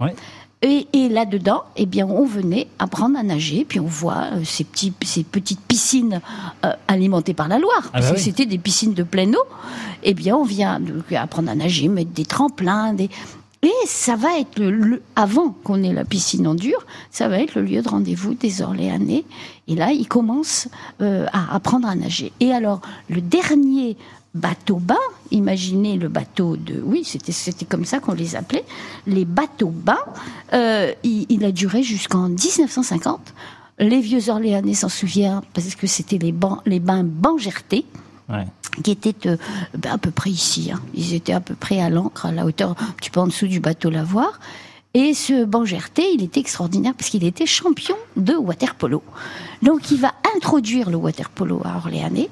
Ouais. 0.00 0.14
Et, 0.62 0.86
et 0.92 1.08
là-dedans, 1.08 1.62
eh 1.76 1.86
bien, 1.86 2.06
on 2.06 2.26
venait 2.26 2.68
apprendre 2.78 3.18
à 3.18 3.22
nager, 3.22 3.64
puis 3.66 3.80
on 3.80 3.86
voit 3.86 4.24
euh, 4.32 4.44
ces, 4.44 4.64
petits, 4.64 4.92
ces 5.02 5.24
petites 5.24 5.60
piscines 5.60 6.20
euh, 6.66 6.72
alimentées 6.86 7.32
par 7.32 7.48
la 7.48 7.58
Loire, 7.58 7.84
ah 7.86 7.88
parce 7.92 8.06
bah 8.06 8.10
que 8.12 8.16
oui. 8.18 8.22
c'était 8.22 8.44
des 8.44 8.58
piscines 8.58 8.92
de 8.92 9.02
pleine 9.02 9.34
eau. 9.34 9.44
Eh 10.02 10.12
bien, 10.12 10.36
on 10.36 10.44
vient 10.44 10.78
de- 10.78 11.02
apprendre 11.16 11.50
à 11.50 11.54
nager, 11.54 11.88
mettre 11.88 12.10
des 12.10 12.26
tremplins, 12.26 12.92
des... 12.92 13.08
Et 13.62 13.72
ça 13.86 14.16
va 14.16 14.38
être 14.38 14.58
le, 14.58 14.70
le- 14.70 15.02
avant 15.16 15.50
qu'on 15.50 15.82
ait 15.82 15.92
la 15.92 16.04
piscine 16.06 16.46
en 16.46 16.54
dur, 16.54 16.86
ça 17.10 17.28
va 17.28 17.40
être 17.40 17.54
le 17.56 17.62
lieu 17.62 17.82
de 17.82 17.88
rendez-vous 17.88 18.32
des 18.34 18.62
Orléanais. 18.62 19.24
Et 19.68 19.74
là, 19.74 19.92
ils 19.92 20.08
commencent 20.08 20.68
euh, 21.02 21.26
à 21.34 21.54
apprendre 21.54 21.86
à 21.86 21.94
nager. 21.94 22.32
Et 22.40 22.52
alors, 22.52 22.80
le 23.10 23.20
dernier 23.20 23.98
bateau 24.34 24.76
bain, 24.76 24.96
imaginez 25.30 25.96
le 25.98 26.08
bateau 26.08 26.56
de, 26.56 26.80
oui, 26.82 27.02
c'était 27.04 27.32
c'était 27.32 27.66
comme 27.66 27.84
ça 27.84 27.98
qu'on 27.98 28.14
les 28.14 28.34
appelait, 28.36 28.64
les 29.06 29.24
bateaux 29.26 29.72
bains. 29.74 29.98
euh, 30.54 30.92
il, 31.02 31.26
il 31.28 31.44
a 31.44 31.52
duré 31.52 31.82
jusqu'en 31.82 32.28
1950. 32.30 33.34
Les 33.78 34.00
vieux 34.00 34.28
Orléanais 34.30 34.74
s'en 34.74 34.88
souviennent 34.88 35.40
parce 35.52 35.74
que 35.74 35.86
c'était 35.86 36.18
les, 36.18 36.32
ban- 36.32 36.60
les 36.64 36.80
bains 36.80 37.02
Bangerté 37.04 37.84
Ouais. 38.30 38.46
qui 38.82 38.90
étaient 38.92 39.28
euh, 39.28 39.36
ben, 39.76 39.92
à 39.92 39.98
peu 39.98 40.10
près 40.10 40.30
ici. 40.30 40.70
hein. 40.72 40.80
Ils 40.94 41.14
étaient 41.14 41.32
à 41.32 41.40
peu 41.40 41.54
près 41.54 41.80
à 41.80 41.90
l'ancre, 41.90 42.26
à 42.26 42.32
la 42.32 42.44
hauteur, 42.46 42.70
un 42.80 42.92
petit 42.96 43.10
peu 43.10 43.20
en 43.20 43.26
dessous 43.26 43.46
du 43.48 43.60
bateau 43.60 43.90
Lavoir. 43.90 44.38
Et 44.92 45.14
ce 45.14 45.44
Bangerté, 45.44 46.02
il 46.14 46.22
était 46.24 46.40
extraordinaire 46.40 46.94
parce 46.98 47.10
qu'il 47.10 47.22
était 47.22 47.46
champion 47.46 47.94
de 48.16 48.34
waterpolo. 48.34 49.04
Donc 49.62 49.92
il 49.92 49.98
va 50.00 50.12
introduire 50.34 50.90
le 50.90 50.96
waterpolo 50.96 51.60
à 51.64 51.76
Orléanais, 51.76 52.28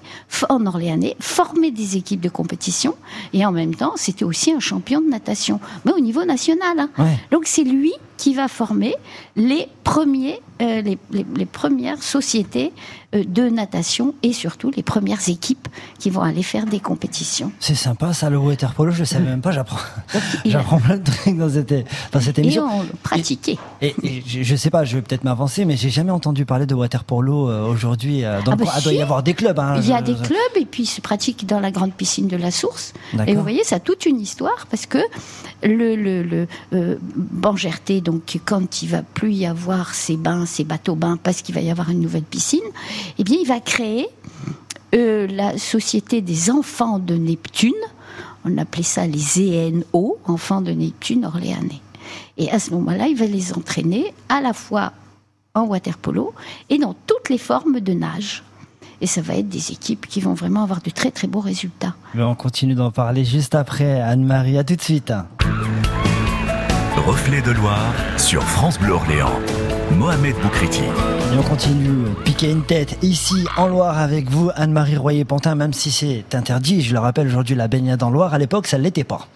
en 0.48 0.66
Orléanais, 0.66 1.14
former 1.20 1.70
des 1.70 1.96
équipes 1.96 2.20
de 2.20 2.28
compétition, 2.28 2.96
et 3.32 3.46
en 3.46 3.52
même 3.52 3.76
temps, 3.76 3.92
c'était 3.94 4.24
aussi 4.24 4.50
un 4.50 4.58
champion 4.58 5.00
de 5.00 5.08
natation, 5.08 5.60
mais 5.84 5.92
au 5.92 6.00
niveau 6.00 6.24
national. 6.24 6.80
hein. 6.80 6.90
Ouais. 6.98 7.16
Donc 7.30 7.42
c'est 7.46 7.62
lui 7.62 7.92
qui 8.16 8.34
va 8.34 8.48
former 8.48 8.96
les 9.36 9.68
premiers, 9.84 10.40
euh, 10.62 10.82
les, 10.82 10.98
les- 11.10 11.26
les 11.36 11.46
premières 11.46 12.02
sociétés 12.02 12.72
euh, 13.14 13.24
de 13.24 13.48
natation 13.48 14.14
et 14.22 14.32
surtout 14.32 14.70
les 14.76 14.82
premières 14.82 15.28
équipes 15.28 15.68
qui 15.98 16.10
vont 16.10 16.20
aller 16.22 16.42
faire 16.42 16.66
des 16.66 16.80
compétitions. 16.80 17.52
C'est 17.60 17.74
sympa 17.74 18.12
ça, 18.12 18.28
le 18.30 18.38
water 18.38 18.74
polo, 18.74 18.90
je 18.92 19.00
ne 19.00 19.04
savais 19.04 19.24
même 19.24 19.40
pas, 19.40 19.52
j'apprends 20.44 20.78
plein 20.80 20.96
de 20.98 21.04
trucs 21.04 21.36
dans 21.36 21.48
cette, 21.48 21.74
dans 22.12 22.20
cette 22.20 22.38
Et 22.38 22.42
émission. 22.42 22.66
on 22.70 22.82
le 22.82 22.88
pratiquait. 23.02 23.56
Et, 23.80 23.94
et 24.02 24.22
je, 24.26 24.42
je 24.42 24.56
sais 24.56 24.70
pas, 24.70 24.84
je 24.84 24.96
vais 24.96 25.02
peut-être 25.02 25.24
m'avancer, 25.24 25.64
mais 25.64 25.76
j'ai 25.76 25.90
jamais 25.90 26.10
entendu 26.10 26.44
parler 26.44 26.66
de 26.66 26.74
water 26.74 27.04
polo 27.04 27.48
euh, 27.48 27.66
aujourd'hui. 27.66 28.22
donc 28.44 28.54
Ah 28.60 28.64
bah 28.64 28.72
il 28.78 28.82
doit 28.84 28.92
y 28.92 29.02
avoir 29.02 29.22
des 29.22 29.34
clubs. 29.34 29.58
Hein, 29.58 29.76
Il 29.82 29.88
y 29.88 29.92
a 29.92 29.98
je- 29.98 30.04
des 30.04 30.14
je- 30.16 30.22
clubs 30.22 30.56
et 30.56 30.64
puis 30.66 30.82
il 30.82 30.86
se 30.86 31.00
pratique 31.00 31.46
dans 31.46 31.60
la 31.60 31.70
grande 31.70 31.92
piscine 31.94 32.26
de 32.28 32.36
la 32.36 32.50
Source. 32.50 32.92
D'accord. 33.12 33.28
Et 33.28 33.34
vous 33.36 33.42
voyez, 33.42 33.64
ça 33.64 33.76
a 33.76 33.80
toute 33.80 34.06
une 34.06 34.20
histoire 34.20 34.66
parce 34.70 34.86
que 34.86 34.98
le, 35.62 35.96
le, 35.96 36.22
le 36.22 36.98
Bangerté, 37.14 38.00
donc 38.00 38.38
quand 38.44 38.82
il 38.82 38.88
va 38.88 39.02
plus 39.02 39.32
y 39.32 39.46
avoir 39.46 39.94
ces 39.94 40.16
bains, 40.16 40.46
ces 40.48 40.64
bateaux 40.64 40.96
bains, 40.96 41.18
parce 41.22 41.42
qu'il 41.42 41.54
va 41.54 41.60
y 41.60 41.70
avoir 41.70 41.90
une 41.90 42.00
nouvelle 42.00 42.22
piscine, 42.22 42.60
eh 43.18 43.24
bien, 43.24 43.36
il 43.40 43.46
va 43.46 43.60
créer 43.60 44.08
euh, 44.94 45.26
la 45.26 45.58
société 45.58 46.20
des 46.20 46.50
enfants 46.50 46.98
de 46.98 47.14
Neptune. 47.14 47.72
On 48.44 48.56
appelait 48.58 48.82
ça 48.82 49.06
les 49.06 49.68
ENO, 49.68 50.18
enfants 50.26 50.60
de 50.60 50.72
Neptune 50.72 51.24
orléanais. 51.24 51.80
Et 52.38 52.50
à 52.50 52.58
ce 52.58 52.70
moment-là, 52.70 53.06
il 53.08 53.16
va 53.16 53.26
les 53.26 53.52
entraîner 53.52 54.14
à 54.28 54.40
la 54.40 54.52
fois 54.52 54.92
en 55.54 55.62
water 55.64 55.98
polo 55.98 56.34
et 56.70 56.78
dans 56.78 56.94
toutes 57.06 57.28
les 57.28 57.38
formes 57.38 57.80
de 57.80 57.92
nage. 57.92 58.44
Et 59.00 59.06
ça 59.06 59.20
va 59.20 59.34
être 59.34 59.48
des 59.48 59.72
équipes 59.72 60.06
qui 60.06 60.20
vont 60.20 60.34
vraiment 60.34 60.62
avoir 60.62 60.80
de 60.80 60.90
très 60.90 61.10
très 61.10 61.28
beaux 61.28 61.40
résultats. 61.40 61.94
Mais 62.14 62.22
on 62.22 62.34
continue 62.34 62.74
d'en 62.74 62.90
parler 62.90 63.24
juste 63.24 63.54
après. 63.54 64.00
Anne-Marie, 64.00 64.58
à 64.58 64.64
tout 64.64 64.76
de 64.76 64.82
suite. 64.82 65.12
Reflet 67.06 67.42
de 67.42 67.52
Loire 67.52 67.94
sur 68.16 68.42
France 68.42 68.78
Bleu 68.78 68.92
Orléans. 68.92 69.38
Mohamed 69.98 70.36
Boukriti. 70.42 70.82
Et 70.82 71.38
on 71.38 71.42
continue 71.42 72.04
piquer 72.24 72.50
une 72.52 72.62
tête 72.64 72.96
ici 73.02 73.44
en 73.56 73.66
Loire 73.66 73.98
avec 73.98 74.30
vous, 74.30 74.50
Anne-Marie 74.54 74.96
Royer-Pantin, 74.96 75.54
même 75.56 75.72
si 75.72 75.90
c'est 75.90 76.34
interdit. 76.34 76.82
Je 76.82 76.92
le 76.94 77.00
rappelle 77.00 77.26
aujourd'hui, 77.26 77.56
la 77.56 77.68
baignade 77.68 78.02
en 78.02 78.10
Loire, 78.10 78.32
à 78.34 78.38
l'époque, 78.38 78.66
ça 78.66 78.78
ne 78.78 78.84
l'était 78.84 79.04
pas. 79.04 79.26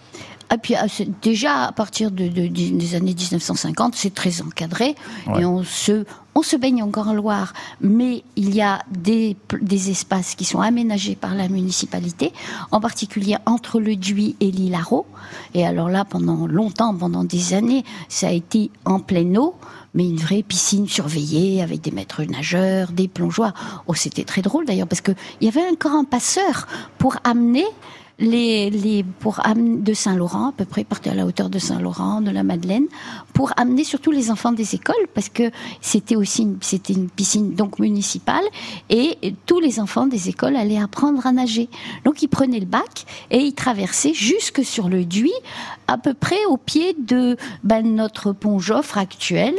Et 0.53 0.57
puis 0.57 0.75
ah, 0.75 0.85
c'est- 0.87 1.09
déjà 1.21 1.65
à 1.65 1.71
partir 1.71 2.11
de, 2.11 2.27
de- 2.27 2.47
des 2.47 2.95
années 2.95 3.13
1950, 3.15 3.95
c'est 3.95 4.13
très 4.13 4.41
encadré 4.41 4.95
Ouais. 5.27 5.41
et 5.41 5.45
on 5.45 5.63
se 5.63 6.05
on 6.35 6.41
se 6.41 6.55
baigne 6.55 6.81
encore 6.81 7.07
en 7.09 7.13
Loire, 7.13 7.53
mais 7.79 8.23
il 8.35 8.55
y 8.55 8.61
a 8.61 8.79
des, 8.89 9.37
des 9.61 9.91
espaces 9.91 10.33
qui 10.33 10.45
sont 10.45 10.61
aménagés 10.61 11.15
par 11.15 11.35
la 11.35 11.47
municipalité, 11.47 12.33
en 12.71 12.79
particulier 12.81 13.35
entre 13.45 13.79
le 13.79 13.95
Duy 13.95 14.35
et 14.39 14.49
l'Ilaro. 14.49 15.05
Et 15.53 15.63
alors 15.65 15.89
là, 15.89 16.05
pendant 16.05 16.47
longtemps, 16.47 16.95
pendant 16.95 17.23
des 17.23 17.53
années, 17.53 17.83
ça 18.09 18.27
a 18.29 18.31
été 18.31 18.71
en 18.85 18.99
pleine 18.99 19.37
eau, 19.37 19.53
mais 19.93 20.05
une 20.05 20.17
vraie 20.17 20.43
piscine 20.43 20.87
surveillée 20.87 21.61
avec 21.61 21.81
des 21.81 21.91
maîtres 21.91 22.23
nageurs, 22.23 22.91
des 22.91 23.07
plongeoires. 23.07 23.83
Oh, 23.87 23.93
c'était 23.93 24.23
très 24.23 24.41
drôle 24.41 24.65
d'ailleurs 24.65 24.87
parce 24.87 25.01
que 25.01 25.11
il 25.39 25.45
y 25.45 25.47
avait 25.47 25.67
encore 25.69 25.93
un 25.93 26.03
passeur 26.03 26.67
pour 26.97 27.17
amener 27.23 27.65
les, 28.19 28.69
les, 28.69 29.03
pour 29.03 29.45
amener 29.45 29.81
de 29.81 29.93
Saint-Laurent, 29.93 30.49
à 30.49 30.51
peu 30.51 30.65
près, 30.65 30.83
partaient 30.83 31.09
à 31.09 31.15
la 31.15 31.25
hauteur 31.25 31.49
de 31.49 31.59
Saint-Laurent, 31.59 32.21
de 32.21 32.31
la 32.31 32.43
Madeleine, 32.43 32.85
pour 33.33 33.51
amener 33.57 33.83
surtout 33.83 34.11
les 34.11 34.29
enfants 34.29 34.51
des 34.51 34.75
écoles, 34.75 35.07
parce 35.13 35.29
que 35.29 35.51
c'était 35.81 36.15
aussi 36.15 36.43
une, 36.43 36.57
c'était 36.61 36.93
une 36.93 37.09
piscine 37.09 37.53
donc 37.55 37.79
municipale, 37.79 38.43
et 38.89 39.17
tous 39.45 39.59
les 39.59 39.79
enfants 39.79 40.05
des 40.05 40.29
écoles 40.29 40.55
allaient 40.55 40.81
apprendre 40.81 41.25
à 41.25 41.31
nager. 41.31 41.69
Donc 42.05 42.21
ils 42.21 42.27
prenaient 42.27 42.59
le 42.59 42.65
bac 42.65 43.05
et 43.31 43.39
ils 43.39 43.53
traversaient 43.53 44.13
jusque 44.13 44.63
sur 44.63 44.89
le 44.89 45.05
Duy, 45.05 45.31
à 45.87 45.97
peu 45.97 46.13
près 46.13 46.45
au 46.47 46.57
pied 46.57 46.95
de 46.97 47.35
ben, 47.63 47.95
notre 47.95 48.31
pont 48.31 48.59
Joffre 48.59 48.97
actuel, 48.97 49.55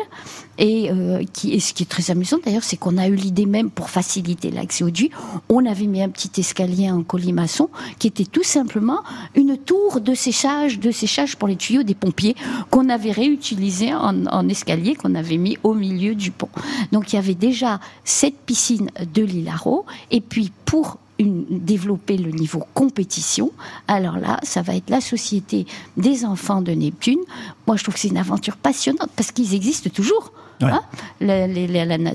et, 0.58 0.90
euh, 0.90 1.22
et 1.44 1.60
ce 1.60 1.74
qui 1.74 1.82
est 1.82 1.86
très 1.86 2.10
amusant 2.10 2.38
d'ailleurs, 2.44 2.64
c'est 2.64 2.76
qu'on 2.76 2.96
a 2.98 3.08
eu 3.08 3.14
l'idée 3.14 3.46
même 3.46 3.70
pour 3.70 3.90
faciliter 3.90 4.50
l'accès 4.50 4.84
au 4.84 4.90
Duy, 4.90 5.10
on 5.48 5.66
avait 5.66 5.86
mis 5.86 6.02
un 6.02 6.08
petit 6.08 6.40
escalier 6.40 6.90
en 6.90 7.02
colimaçon 7.02 7.68
qui 7.98 8.06
était 8.06 8.24
tout 8.24 8.42
simplement 8.42 9.00
une 9.34 9.56
tour 9.56 10.00
de 10.00 10.14
séchage, 10.14 10.78
de 10.78 10.90
séchage 10.90 11.36
pour 11.36 11.48
les 11.48 11.56
tuyaux 11.56 11.82
des 11.82 11.94
pompiers 11.94 12.36
qu'on 12.70 12.88
avait 12.88 13.12
réutilisé 13.12 13.94
en, 13.94 14.48
escalier 14.48 14.94
qu'on 14.94 15.14
avait 15.14 15.36
mis 15.36 15.58
au 15.62 15.74
milieu 15.74 16.14
du 16.14 16.30
pont. 16.30 16.48
Donc 16.92 17.12
il 17.12 17.16
y 17.16 17.18
avait 17.18 17.34
déjà 17.34 17.80
cette 18.04 18.36
piscine 18.36 18.90
de 19.14 19.22
l'Ilaro 19.22 19.84
et 20.10 20.20
puis 20.20 20.52
pour 20.64 20.98
développer 21.18 22.16
le 22.16 22.30
niveau 22.30 22.64
compétition, 22.74 23.52
alors 23.86 24.18
là, 24.18 24.40
ça 24.42 24.62
va 24.62 24.74
être 24.74 24.90
la 24.90 25.00
société 25.00 25.66
des 25.96 26.24
enfants 26.24 26.60
de 26.60 26.72
Neptune. 26.72 27.20
Moi, 27.66 27.76
je 27.76 27.84
trouve 27.84 27.94
que 27.94 28.00
c'est 28.00 28.08
une 28.08 28.18
aventure 28.18 28.56
passionnante 28.56 29.10
parce 29.14 29.30
qu'ils 29.30 29.54
existent 29.54 29.90
toujours. 29.90 30.32
Ouais. 30.62 30.70
Hein 30.70 30.82
la, 31.20 31.46
les- 31.46 31.66
la- 31.66 31.84
la 31.84 31.98
la- 31.98 32.14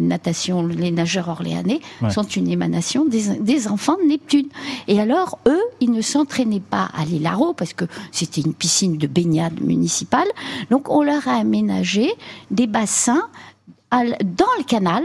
natation, 0.00 0.66
les 0.66 0.90
nageurs 0.90 1.28
orléanais 1.28 1.80
Ouais. 2.00 2.10
sont 2.10 2.22
une 2.22 2.48
émanation 2.48 3.04
des, 3.04 3.38
des 3.40 3.68
enfants 3.68 3.96
de 4.02 4.08
Neptune. 4.08 4.48
Et 4.88 5.00
alors, 5.00 5.38
eux, 5.46 5.60
ils 5.80 5.90
ne 5.92 6.00
s'entraînaient 6.00 6.60
pas 6.60 6.88
à 6.96 7.04
l'Ilaro 7.04 7.52
parce 7.52 7.72
que 7.72 7.84
c'était 8.10 8.40
une 8.40 8.54
piscine 8.54 8.96
de 8.98 9.06
baignade 9.06 9.60
municipale. 9.60 10.26
Donc, 10.70 10.88
on 10.90 11.02
leur 11.02 11.26
a 11.28 11.34
aménagé 11.36 12.10
des 12.50 12.66
bassins 12.66 13.22
dans 13.92 14.52
le 14.58 14.64
canal, 14.64 15.04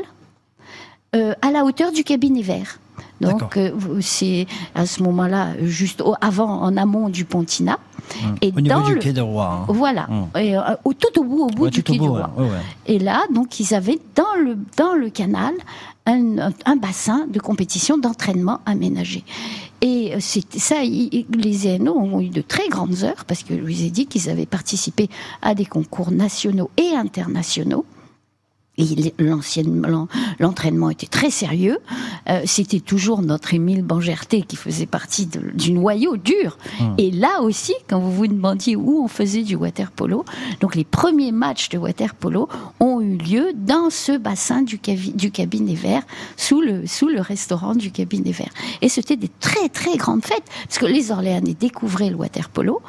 euh, 1.15 1.33
à 1.41 1.51
la 1.51 1.65
hauteur 1.65 1.91
du 1.91 2.03
cabinet 2.03 2.41
vert. 2.41 2.79
Donc, 3.21 3.57
euh, 3.57 3.71
c'est 4.01 4.45
à 4.75 4.86
ce 4.86 5.01
moment-là, 5.03 5.50
juste 5.63 6.01
au- 6.01 6.15
avant, 6.21 6.62
en 6.62 6.77
amont 6.77 7.09
du 7.09 7.25
Pontina. 7.25 7.79
Et 8.41 8.53
Au 8.55 8.62
niveau 8.62 8.75
dans 8.79 8.86
du 8.86 8.93
le- 8.95 9.00
quai 9.01 9.12
de 9.12 9.19
Roi. 9.21 9.65
hein. 9.67 9.74
voilà, 9.74 10.07
Mm. 10.07 10.38
Et, 10.38 10.55
euh, 10.57 10.62
au, 10.86 10.93
tout 10.93 11.19
au 11.19 11.24
bout, 11.24 11.43
au 11.43 11.47
bout 11.47 11.63
Ouais, 11.65 11.69
du 11.71 11.83
quai 11.83 11.93
du. 11.93 12.00
Roi. 12.07 12.29
Ouais, 12.38 12.43
ouais. 12.43 12.50
Et 12.86 13.00
là, 13.00 13.24
donc, 13.33 13.59
ils 13.59 13.74
avaient 13.74 14.00
dans 14.15 14.36
le, 14.41 14.57
dans 14.77 14.93
le 14.93 15.09
canal 15.09 15.53
un, 16.05 16.38
un- 16.65 16.75
bassin 16.77 17.27
de 17.27 17.38
compétition, 17.39 17.97
d'entraînement 17.97 18.62
aménagé. 18.65 19.25
Et 19.81 20.15
euh, 20.15 20.19
ça, 20.21 20.75
les 20.83 21.67
ENO 21.75 21.93
ont 21.97 22.21
eu 22.21 22.29
de 22.29 22.41
très 22.41 22.69
grandes 22.69 23.03
heures 23.03 23.25
parce 23.25 23.43
que 23.43 23.55
je 23.57 23.62
vous 23.62 23.83
ai 23.83 23.89
dit 23.89 24.05
qu'ils 24.05 24.29
avaient 24.29 24.45
participé 24.45 25.09
à 25.41 25.53
des 25.53 25.65
concours 25.65 26.12
nationaux 26.12 26.69
et 26.77 26.95
internationaux. 26.95 27.83
Et 27.83 27.86
il- 27.86 27.86
l'ancienne- 27.86 27.86
l'en- 27.86 28.66
l'entraînement 30.39 30.89
était 30.89 31.07
très 31.07 31.29
sérieux. 31.31 31.79
Euh, 32.29 32.41
C'était 32.46 32.79
toujours 32.79 33.22
notre 33.22 33.53
Émile 33.53 33.84
Bangerté 33.84 34.41
qui 34.43 34.55
faisait 34.55 34.86
partie 34.86 35.25
de- 35.25 35.51
du 35.53 35.72
noyau 35.72 36.17
dur. 36.17 36.57
Et 36.98 37.12
là 37.12 37.41
aussi, 37.41 37.74
quand 37.89 38.00
vous 38.00 38.12
vous 38.12 38.27
demandiez 38.27 38.75
où 38.75 39.03
on 39.03 39.07
faisait 39.07 39.43
du 39.43 39.55
water 39.55 39.91
polo, 39.91 40.25
donc 40.62 40.75
les 40.75 40.84
premiers 40.84 41.31
matchs 41.31 41.69
de 41.69 41.77
water 41.77 42.13
polo 42.15 42.48
ont 42.79 43.01
eu 43.01 43.17
lieu 43.17 43.51
dans 43.55 43.89
ce 43.89 44.17
bassin 44.17 44.62
du, 44.62 44.79
du 45.15 45.31
cabinet 45.31 45.75
vert, 45.75 46.03
sous 46.36 46.62
le, 46.62 46.86
sous 46.86 47.07
le 47.07 47.22
restaurant 47.22 47.75
du 47.75 47.91
cabinet 47.91 48.31
vert. 48.31 48.51
Et 48.81 48.89
c'était 48.89 49.15
des 49.17 49.29
très 49.39 49.69
très 49.69 49.98
grandes 49.98 50.24
fêtes, 50.25 50.43
parce 50.65 50.77
que 50.77 50.86
les 50.86 51.12
Orléanais 51.12 51.55
découvraient 51.60 52.10
le 52.10 52.15
water 52.15 52.50
polo. 52.50 52.81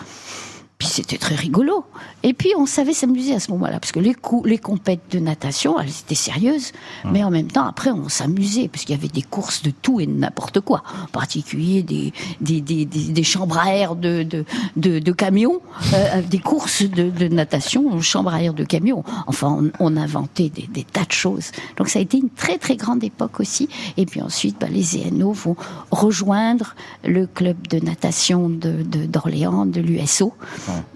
Puis 0.79 0.87
c'était 0.89 1.19
très 1.19 1.35
rigolo. 1.35 1.85
Et 2.23 2.35
puis 2.35 2.53
on 2.57 2.65
savait 2.67 2.93
s'amuser 2.93 3.35
à 3.35 3.41
ce 3.41 3.51
moment-là, 3.51 3.81
parce 3.81 3.91
que 3.91 3.99
les, 3.99 4.15
coups, 4.15 4.49
les 4.49 4.59
compètes 4.59 5.03
de 5.11 5.19
natation, 5.19 5.79
elles 5.81 5.89
étaient 5.89 6.15
sérieuses, 6.15 6.71
mais 7.05 7.25
en 7.25 7.31
même 7.31 7.49
temps, 7.49 7.67
après, 7.67 7.91
on 7.91 8.09
s'amusait, 8.09 8.69
parce 8.69 8.85
qu'il 8.85 8.95
y 8.95 8.99
avait 8.99 9.09
des 9.09 9.23
courses 9.23 9.63
de 9.63 9.71
tout 9.71 9.99
et 10.01 10.07
de 10.07 10.13
n'importe 10.13 10.61
quoi. 10.61 10.83
En 11.05 11.07
particulier 11.09 11.83
des, 11.83 12.13
des, 12.41 12.61
des, 12.61 12.85
des, 12.85 13.05
des 13.13 13.23
chambres 13.25 13.59
à 13.59 13.73
air 13.75 13.97
de, 13.97 14.23
de, 14.23 14.45
de, 14.77 14.99
de 15.01 15.13
camions, 15.13 15.61
euh, 15.95 16.23
des 16.23 16.39
courses 16.39 16.83
de, 16.83 17.11
de 17.11 17.27
natation, 17.29 18.01
chambres 18.01 18.33
à 18.33 18.41
air 18.43 18.55
de 18.55 18.63
camions. 18.65 19.03
Enfin, 19.27 19.71
on, 19.81 19.93
on 19.95 19.97
inventait 19.97 20.49
des, 20.49 20.69
des 20.69 20.85
tas 20.85 21.05
de 21.05 21.13
choses. 21.13 21.51
Donc 21.77 21.89
ça 21.89 21.99
a 21.99 22.03
été 22.03 22.19
une 22.19 22.31
très 22.31 22.57
très 22.59 22.77
grande 22.77 23.03
époque 23.03 23.41
aussi. 23.41 23.69
Et 23.97 24.07
puis 24.07 24.23
ensuite, 24.23 24.57
bah, 24.61 24.69
les 24.71 24.97
ENO 25.09 25.33
vont 25.33 25.57
rejoindre 25.91 26.75
le 27.05 27.27
club 27.27 27.67
de 27.69 27.81
natation 27.85 28.49
de 28.49 28.83
de- 28.83 29.07
d'Orléans, 29.07 29.67
de, 29.67 29.81
l'USO, 29.81 30.35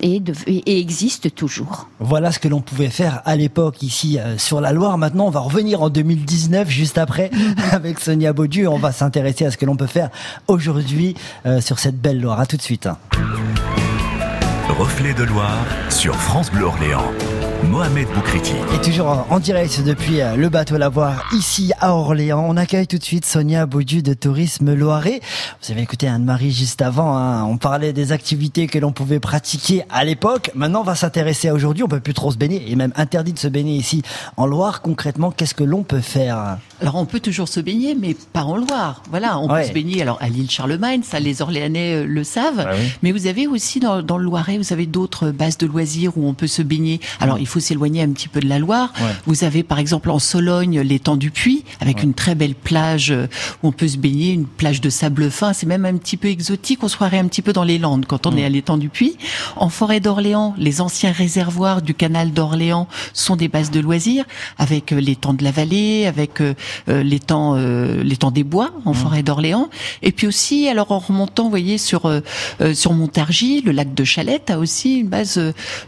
et, 0.00 0.20
de, 0.20 0.34
et, 0.46 0.58
et 0.72 0.80
existe 0.80 1.34
toujours. 1.34 1.88
Voilà 2.00 2.32
ce 2.32 2.38
que 2.38 2.48
l'on 2.48 2.60
pouvait 2.60 2.90
faire 2.90 3.22
à 3.24 3.36
l'époque 3.36 3.82
ici 3.82 4.18
euh, 4.18 4.38
sur 4.38 4.60
la 4.60 4.72
Loire. 4.72 4.98
Maintenant, 4.98 5.26
on 5.26 5.30
va 5.30 5.40
revenir 5.40 5.82
en 5.82 5.88
2019, 5.88 6.68
juste 6.68 6.98
après, 6.98 7.30
avec 7.72 8.00
Sonia 8.00 8.32
Baudieu. 8.32 8.68
On 8.68 8.78
va 8.78 8.92
s'intéresser 8.92 9.46
à 9.46 9.50
ce 9.50 9.56
que 9.56 9.66
l'on 9.66 9.76
peut 9.76 9.86
faire 9.86 10.10
aujourd'hui 10.48 11.14
euh, 11.46 11.60
sur 11.60 11.78
cette 11.78 12.00
belle 12.00 12.20
Loire. 12.20 12.40
À 12.40 12.46
tout 12.46 12.56
de 12.56 12.62
suite. 12.62 12.88
Reflet 14.68 15.14
de 15.14 15.24
Loire 15.24 15.64
sur 15.90 16.14
France 16.16 16.50
Bleu 16.50 16.64
Orléans. 16.64 17.12
Mohamed 17.70 18.08
Boukriti. 18.14 18.52
Et 18.74 18.80
toujours 18.84 19.26
en- 19.30 19.38
direct 19.38 19.82
depuis 19.84 20.20
euh, 20.20 20.36
le 20.36 20.48
bateau 20.48 20.76
Lavoir, 20.76 21.24
ici 21.32 21.72
à 21.80 21.94
Orléans. 21.94 22.44
On 22.48 22.56
accueille 22.56 22.86
tout 22.86 22.98
de 22.98 23.02
suite 23.04 23.24
Sonia 23.24 23.66
Baudu 23.66 24.02
de 24.02 24.14
Tourisme 24.14 24.74
Loiret. 24.74 25.20
Vous 25.62 25.70
avez 25.72 25.80
écouté 25.82 26.06
Anne-Marie 26.08 26.50
juste 26.52 26.82
avant. 26.82 27.16
hein. 27.16 27.44
On 27.44 27.56
parlait 27.56 27.92
des 27.92 28.12
activités 28.12 28.66
que 28.66 28.78
l'on 28.78 28.92
pouvait 28.92 29.20
pratiquer 29.20 29.84
à 29.90 30.04
l'époque. 30.04 30.50
Maintenant, 30.54 30.80
on 30.80 30.84
va 30.84 30.94
s'intéresser 30.96 31.48
à 31.48 31.54
aujourd'hui. 31.54 31.82
On 31.84 31.88
peut 31.88 32.00
plus 32.00 32.14
trop 32.14 32.30
se 32.32 32.36
baigner 32.36 32.70
et 32.70 32.76
même 32.76 32.92
interdit 32.96 33.32
de 33.32 33.38
se 33.38 33.48
baigner 33.48 33.76
ici 33.76 34.02
en 34.36 34.46
Loire. 34.46 34.82
Concrètement, 34.82 35.30
qu'est-ce 35.30 35.54
que 35.54 35.64
l'on 35.64 35.82
peut 35.82 36.00
faire? 36.00 36.58
Alors 36.80 36.96
on 36.96 37.06
peut 37.06 37.20
toujours 37.20 37.48
se 37.48 37.60
baigner, 37.60 37.94
mais 37.98 38.16
pas 38.32 38.42
en 38.42 38.56
Loire. 38.56 39.02
Voilà, 39.10 39.38
on 39.38 39.48
Ouais. 39.50 39.62
peut 39.62 39.68
se 39.68 39.72
baigner 39.72 40.02
alors 40.02 40.18
à 40.20 40.28
l'île 40.28 40.50
Charlemagne, 40.50 41.02
ça 41.04 41.20
les 41.20 41.42
Orléanais 41.42 42.02
euh, 42.02 42.06
le 42.06 42.24
savent. 42.24 42.64
Ah 42.66 42.72
oui. 42.76 42.90
Mais 43.02 43.12
vous 43.12 43.26
avez 43.28 43.46
aussi 43.46 43.78
dans, 43.80 44.02
dans 44.02 44.18
le 44.18 44.24
Loiret, 44.24 44.58
vous 44.58 44.72
avez 44.72 44.86
d'autres 44.86 45.30
bases 45.30 45.58
de 45.58 45.66
loisirs 45.66 46.12
où 46.16 46.26
on 46.28 46.34
peut 46.34 46.46
se 46.48 46.62
baigner. 46.62 47.00
Alors 47.20 47.38
il 47.38 47.46
faut 47.46 47.51
s'éloigner 47.60 48.02
un 48.02 48.10
petit 48.10 48.28
peu 48.28 48.40
de 48.40 48.48
la 48.48 48.58
Loire. 48.58 48.92
Ouais. 49.00 49.10
Vous 49.26 49.44
avez 49.44 49.62
par 49.62 49.78
exemple 49.78 50.10
en 50.10 50.18
Sologne 50.18 50.80
l'étang 50.80 51.16
du 51.16 51.30
Puy 51.30 51.64
avec 51.80 52.02
une 52.02 52.14
très 52.14 52.34
belle 52.34 52.54
plage 52.54 53.10
euh, 53.10 53.26
où 53.62 53.68
on 53.68 53.72
peut 53.72 53.88
se 53.88 53.96
baigner, 53.96 54.32
une 54.32 54.46
plage 54.46 54.80
de 54.80 54.90
sable 54.90 55.30
fin. 55.30 55.52
C'est 55.52 55.66
même 55.66 55.84
un 55.84 55.96
petit 55.96 56.16
peu 56.16 56.28
exotique. 56.28 56.82
On 56.82 56.88
se 56.88 56.96
croirait 56.96 57.18
un 57.18 57.26
petit 57.26 57.42
peu 57.42 57.52
dans 57.52 57.64
les 57.64 57.78
Landes 57.78 58.06
quand 58.06 58.26
on 58.26 58.36
est 58.36 58.44
à 58.44 58.48
l'étang 58.48 58.76
du 58.76 58.88
Puy. 58.88 59.16
En 59.56 59.68
forêt 59.68 60.00
d'Orléans, 60.00 60.54
les 60.58 60.80
anciens 60.80 61.12
réservoirs 61.12 61.82
du 61.82 61.94
canal 61.94 62.32
d'Orléans 62.32 62.88
sont 63.12 63.36
des 63.36 63.48
bases 63.48 63.70
de 63.70 63.80
loisirs 63.80 64.24
avec 64.58 64.92
euh, 64.92 65.00
l'étang 65.00 65.34
de 65.34 65.44
la 65.44 65.50
Vallée, 65.50 66.06
avec 66.06 66.40
euh, 66.88 67.02
l'étang 67.02 67.54
euh, 67.56 68.02
l'étang 68.02 68.30
des 68.30 68.44
Bois 68.44 68.70
en 68.84 68.92
forêt 68.92 69.22
d'Orléans. 69.22 69.68
Et 70.02 70.12
puis 70.12 70.26
aussi, 70.26 70.68
alors 70.68 70.92
en 70.92 70.98
remontant, 70.98 71.44
vous 71.44 71.50
voyez 71.50 71.78
sur 71.78 72.06
euh, 72.06 72.20
sur 72.74 72.92
Montargis, 72.92 73.62
le 73.62 73.72
lac 73.72 73.94
de 73.94 74.04
Chalette 74.04 74.50
a 74.50 74.58
aussi 74.58 74.98
une 74.98 75.08
base 75.08 75.40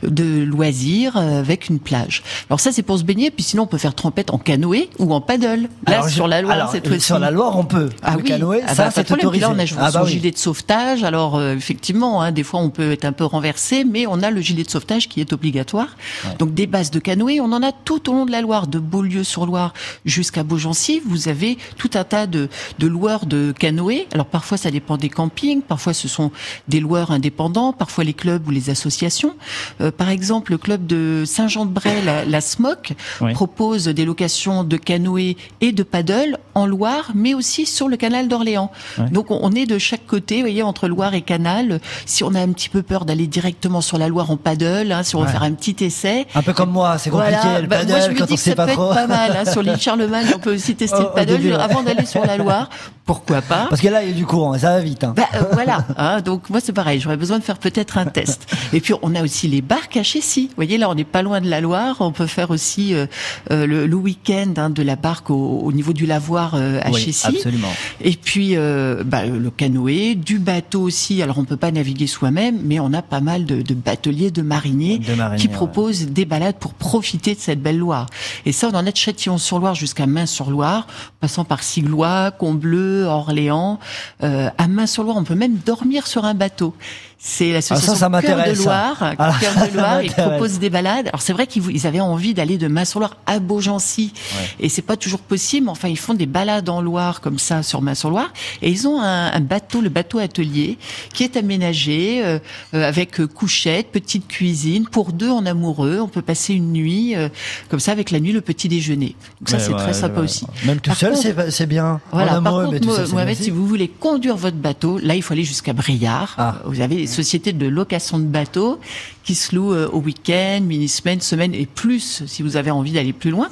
de 0.03 0.45
loisirs 0.45 1.17
avec 1.55 1.69
une 1.69 1.79
plage. 1.79 2.23
Alors 2.51 2.61
ça, 2.61 2.73
c'est 2.73 2.83
pour 2.83 2.99
se 2.99 3.05
baigner. 3.05 3.31
Puis 3.31 3.45
sinon, 3.45 3.63
on 3.63 3.67
peut 3.67 3.79
faire 3.79 3.95
trempette 3.95 4.31
en 4.31 4.39
canoë 4.39 4.89
ou 4.99 5.15
en 5.15 5.21
paddle. 5.21 5.63
Là, 5.87 5.97
Alors, 5.99 6.09
sur 6.09 6.27
la 6.29 6.43
Loire, 6.43 6.55
alors, 6.55 6.71
cette. 6.71 7.01
Sur 7.01 7.19
la 7.19 7.31
Loire, 7.31 7.57
on 7.57 7.65
peut. 7.65 7.91
Ah 8.03 8.13
le 8.13 8.23
oui, 8.23 8.29
canoë, 8.29 8.61
ah 8.67 8.75
ça, 8.75 8.85
bah, 8.87 8.91
pas 8.91 9.05
c'est 9.05 9.13
autorisé. 9.13 9.41
Là, 9.43 9.51
on 9.55 9.59
a 9.59 9.65
Ah 9.79 9.91
bah 9.91 10.01
son 10.01 10.05
oui. 10.05 10.11
gilet 10.13 10.31
de 10.31 10.39
sauvetage. 10.39 11.05
Alors, 11.05 11.37
euh, 11.37 11.55
effectivement, 11.55 12.23
hein, 12.23 12.33
des 12.33 12.43
fois, 12.43 12.61
on 12.61 12.71
peut 12.71 12.93
être 12.93 13.05
un 13.05 13.13
peu 13.13 13.25
renversé, 13.25 13.85
mais 13.85 14.07
on 14.07 14.21
a 14.23 14.31
le 14.31 14.41
gilet 14.41 14.65
de 14.65 14.71
sauvetage 14.71 15.09
qui 15.09 15.21
est 15.21 15.33
obligatoire. 15.33 15.97
Donc, 16.39 16.55
des 16.55 16.67
bases 16.67 16.91
de 16.91 16.99
canoë, 16.99 17.41
on 17.41 17.53
en 17.53 17.63
a 17.63 17.73
tout 17.73 18.11
au 18.11 18.13
long 18.13 18.27
de 18.27 18.33
la 18.33 18.41
Loire, 18.41 18.67
de 18.67 18.79
Beaulieu-sur-Loire 18.79 19.73
jusqu'à 20.05 20.43
Beaugency. 20.43 21.01
Vous 21.07 21.29
avez 21.29 21.57
tout 21.79 21.91
un 21.95 22.05
tas 22.05 22.27
de, 22.27 22.49
de 22.79 22.87
loueurs 22.87 23.27
de 23.27 23.53
canoë. 23.59 24.07
Alors, 24.13 24.27
parfois, 24.27 24.57
ça 24.57 24.71
dépend 24.71 24.97
des 24.97 25.09
campings. 25.09 25.63
Parfois, 25.63 25.95
ce 25.95 26.09
sont 26.09 26.31
des 26.69 26.81
loueurs 26.81 27.11
indépendants. 27.13 27.73
Parfois, 27.73 28.05
les 28.05 28.15
clubs 28.15 28.47
ou 28.49 28.51
les 28.51 28.71
associations. 28.71 29.35
Euh, 29.81 29.91
par 29.91 30.09
exemple, 30.09 30.53
le 30.53 30.59
club 30.59 30.87
de 30.87 31.25
Saint-Jean-de-Bray, 31.45 32.03
la, 32.05 32.25
la 32.25 32.41
SMOC, 32.41 32.93
Oui. 33.21 33.33
propose 33.35 33.85
des 33.85 34.05
locations 34.07 34.65
de 34.65 34.77
canoë 34.79 35.37
et 35.61 35.73
de 35.73 35.83
paddle 35.83 36.39
en 36.55 36.67
Loire, 36.67 37.11
mais 37.15 37.35
aussi 37.35 37.67
sur 37.67 37.89
le 37.89 37.97
canal 37.97 38.29
d'Orléans. 38.29 38.71
Donc 39.11 39.31
on 39.31 39.51
est 39.53 39.67
de 39.67 39.77
chaque 39.79 40.07
côté, 40.07 40.37
vous 40.37 40.41
voyez, 40.43 40.63
entre 40.63 40.89
Loire 40.89 41.13
et 41.15 41.21
canal. 41.23 41.81
Si 42.07 42.25
on 42.25 42.35
a 42.35 42.41
un 42.41 42.49
petit 42.53 42.69
peu 42.71 42.83
peur 42.83 43.05
d'aller 43.05 43.27
directement 43.27 43.81
sur 43.83 43.99
la 43.99 44.09
Loire 44.09 44.31
en 44.31 44.37
paddle, 44.39 44.91
hein, 44.93 45.03
si 45.03 45.17
on 45.17 45.21
veut 45.21 45.27
Ouais. 45.27 45.33
faire 45.33 45.43
un 45.43 45.53
petit 45.53 45.85
essai. 45.85 46.27
Un 46.35 46.43
peu 46.43 46.53
comme 46.53 46.71
moi, 46.71 46.97
c'est 46.99 47.11
compliqué 47.11 47.37
Voilà, 47.43 47.61
le 47.61 47.67
bah, 47.67 47.85
moi 47.87 48.01
je 48.01 48.11
me 48.11 48.19
quand 48.19 48.25
dis 48.27 48.33
on 48.33 48.37
que 48.37 48.41
sait 48.43 48.51
ça 48.51 48.57
pas 48.57 48.67
peut 48.67 48.73
trop. 48.73 48.91
être 48.93 48.95
pas 48.95 49.07
mal. 49.07 49.37
hein. 49.37 49.51
Sur 49.51 49.63
l'île 49.63 49.77
Charlemagne, 49.81 50.27
on 50.35 50.39
peut 50.39 50.55
aussi 50.55 50.75
tester 50.75 50.99
le 51.01 51.11
paddle 51.15 51.39
début, 51.39 51.53
avant 51.53 51.83
d'aller 51.83 52.07
sur 52.07 52.25
la 52.25 52.37
Loire. 52.39 52.69
Pourquoi 53.07 53.43
pas? 53.43 53.67
Parce 53.69 53.83
que 53.83 53.89
là, 53.89 54.03
il 54.03 54.09
y 54.09 54.13
a 54.13 54.15
du 54.15 54.25
courant 54.25 54.55
et 54.55 54.59
ça 54.61 54.71
va 54.71 54.81
vite. 54.81 55.05
hein. 55.05 55.13
bah, 55.17 55.25
euh, 55.35 55.43
voilà, 55.53 56.21
donc 56.25 56.49
moi 56.49 56.61
c'est 56.63 56.73
pareil, 56.73 57.01
j'aurais 57.01 57.17
besoin 57.19 57.39
de 57.39 57.45
faire 57.45 57.59
peut-être 57.59 57.99
un 57.99 58.07
test. 58.07 58.47
Et 58.73 58.81
puis 58.81 58.95
on 59.03 59.15
a 59.15 59.23
aussi 59.23 59.47
les 59.49 59.61
barques 59.61 59.97
à 59.99 60.03
Chessy. 60.03 60.47
Vous 60.49 60.55
voyez 60.57 60.79
là, 60.79 60.89
on 60.89 60.95
n'est 60.95 61.05
pas 61.05 61.23
loin 61.25 61.41
de 61.41 61.49
la 61.51 61.61
Loire, 61.61 61.97
on 62.01 62.13
peut 62.13 62.29
faire 62.29 62.51
aussi 62.53 62.95
euh, 62.95 63.07
euh, 63.51 63.67
le, 63.67 63.87
le 63.89 63.97
week-end 63.97 64.55
hein, 64.57 64.71
de 64.71 64.83
la 64.85 64.95
barque 64.95 65.31
au, 65.31 65.59
au 65.65 65.73
niveau 65.73 65.93
du 65.93 66.07
lavoir 66.07 66.55
euh, 66.55 66.79
à 66.83 66.91
Oui, 66.93 67.01
Chessy. 67.01 67.27
absolument. 67.27 67.73
Et 68.01 68.13
puis 68.13 68.51
euh, 68.55 69.03
bah, 69.05 69.27
le 69.27 69.51
canoë, 69.51 70.15
du 70.15 70.39
bateau 70.39 70.83
aussi. 70.83 71.21
Alors 71.23 71.39
on 71.39 71.45
peut 71.45 71.57
pas 71.57 71.73
naviguer 71.73 72.07
soi-même, 72.07 72.61
mais 72.63 72.79
on 72.79 72.93
a 72.93 73.03
pas 73.03 73.21
mal 73.21 73.45
de, 73.47 73.63
de 73.63 73.75
bateliers, 73.75 74.31
de 74.31 74.43
mariniers, 74.43 74.99
De 74.99 75.15
mariniers, 75.15 75.41
qui 75.41 75.49
ouais. 75.49 75.55
proposent 75.55 76.07
des 76.07 76.25
balades 76.25 76.57
pour 76.61 76.75
profiter 76.75 77.35
de 77.35 77.41
cette 77.41 77.61
belle 77.63 77.79
Loire. 77.79 78.07
Et 78.47 78.53
ça, 78.53 78.69
on 78.73 78.77
en 78.77 78.87
a 78.87 78.91
de 78.93 78.97
Châtillon-sur-Loire 78.97 79.75
jusqu'à 79.75 80.07
Main-sur-Loire, 80.07 80.87
passant 81.21 81.45
par 81.45 81.63
Siglois, 81.63 82.31
Combleu, 82.31 83.05
Orléans. 83.05 83.81
Euh, 84.23 84.51
à 84.59 84.69
Main-sur-Loire, 84.69 85.17
on 85.17 85.25
peut 85.25 85.35
même 85.35 85.57
dormir 85.65 86.07
sur 86.07 86.25
un 86.25 86.35
bateau. 86.35 86.75
C'est 87.19 87.53
l'association 87.53 87.95
Ah, 88.13 88.21
Cœur 88.23 88.45
de. 88.47 88.53
Loire. 88.63 88.97
Ah, 89.19 89.35
Cœur 89.41 89.55
de 89.69 89.75
Loire, 89.77 90.03
ils 90.03 90.13
proposent 90.13 90.59
des 90.59 90.69
balades. 90.71 91.09
Alors 91.09 91.23
c'est 91.23 91.33
vrai 91.33 91.47
qu'ils 91.47 91.87
avaient 91.87 92.01
envie 92.01 92.35
d'aller 92.35 92.59
de 92.59 92.69
Main-sur-Loire 92.69 93.17
à 93.27 93.39
Beaugency, 93.39 94.13
et 94.61 94.69
c'est 94.69 94.83
pas 94.83 94.97
toujours 94.97 95.21
possible. 95.21 95.65
mais 95.67 95.71
Enfin, 95.73 95.89
ils 95.89 95.99
font 95.99 96.15
des 96.15 96.27
balades 96.27 96.69
en 96.69 96.83
Loire 96.83 97.21
comme 97.21 97.39
ça 97.39 97.63
sur 97.63 97.81
Main-sur-Loire, 97.83 98.33
et 98.63 98.71
ils 98.71 98.87
ont 98.87 99.01
un, 99.01 99.33
un 99.33 99.41
bateau, 99.41 99.81
le 99.81 99.89
bateau 99.89 100.19
atelier, 100.19 100.77
qui 101.15 101.25
est 101.25 101.37
aménagé 101.37 102.23
euh, 102.25 102.39
euh, 102.75 102.87
avec 102.87 103.21
euh, 103.21 103.27
couchette, 103.27 103.91
petite 103.91 104.29
cuisine 104.29 104.87
pour 104.87 105.13
deux 105.13 105.31
en 105.31 105.47
amoureux. 105.47 106.01
On 106.01 106.09
peut 106.09 106.23
passer 106.23 106.53
une 106.55 106.73
nuit 106.73 107.15
euh, 107.17 107.29
comme 107.71 107.81
ça 107.81 107.93
avec 107.93 108.11
la 108.11 108.21
nuit 108.21 108.33
le 108.33 108.41
petit 108.43 108.69
déjeuner. 108.69 109.17
Donc 109.41 109.49
ça 109.49 109.57
Ouais, 109.57 109.63
c'est 109.63 109.73
ouais, 109.73 109.79
très 109.79 109.95
sympa 109.95 110.19
ouais. 110.19 110.25
aussi. 110.25 110.47
Même 110.67 110.81
tout 110.81 110.91
Par 110.91 110.99
seul, 110.99 111.17
c'est 111.51 111.67
bien. 111.67 112.01
Voilà, 112.13 112.41
En 112.41 112.43
par 112.43 112.59
mais 112.71 112.81
contre, 112.81 113.05
tout 113.07 113.13
Mohamed, 113.15 113.37
si 113.37 113.51
vous 113.51 113.67
voulez 113.67 113.89
conduire 113.89 114.37
votre 114.37 114.57
bateau, 114.57 114.99
là, 114.99 115.15
il 115.15 115.23
faut 115.23 115.33
aller 115.33 115.45
jusqu'à 115.45 115.73
Briard. 115.73 116.35
Ah. 116.39 116.57
Vous 116.67 116.81
avez 116.81 117.04
sociétés 117.07 117.53
de 117.53 117.67
location 117.67 118.19
de 118.19 118.25
bateaux 118.25 118.79
qui 119.25 119.35
se 119.35 119.55
louent 119.55 119.75
euh, 119.75 119.89
au 119.89 120.01
week-end, 120.01 120.61
mini-semaine, 120.63 121.21
semaine 121.21 121.55
et 121.55 121.67
plus 121.67 122.25
si 122.27 122.43
vous 122.43 122.57
avez 122.57 122.71
envie 122.71 122.93
d'aller 122.93 123.13
plus 123.13 123.31
loin. 123.31 123.49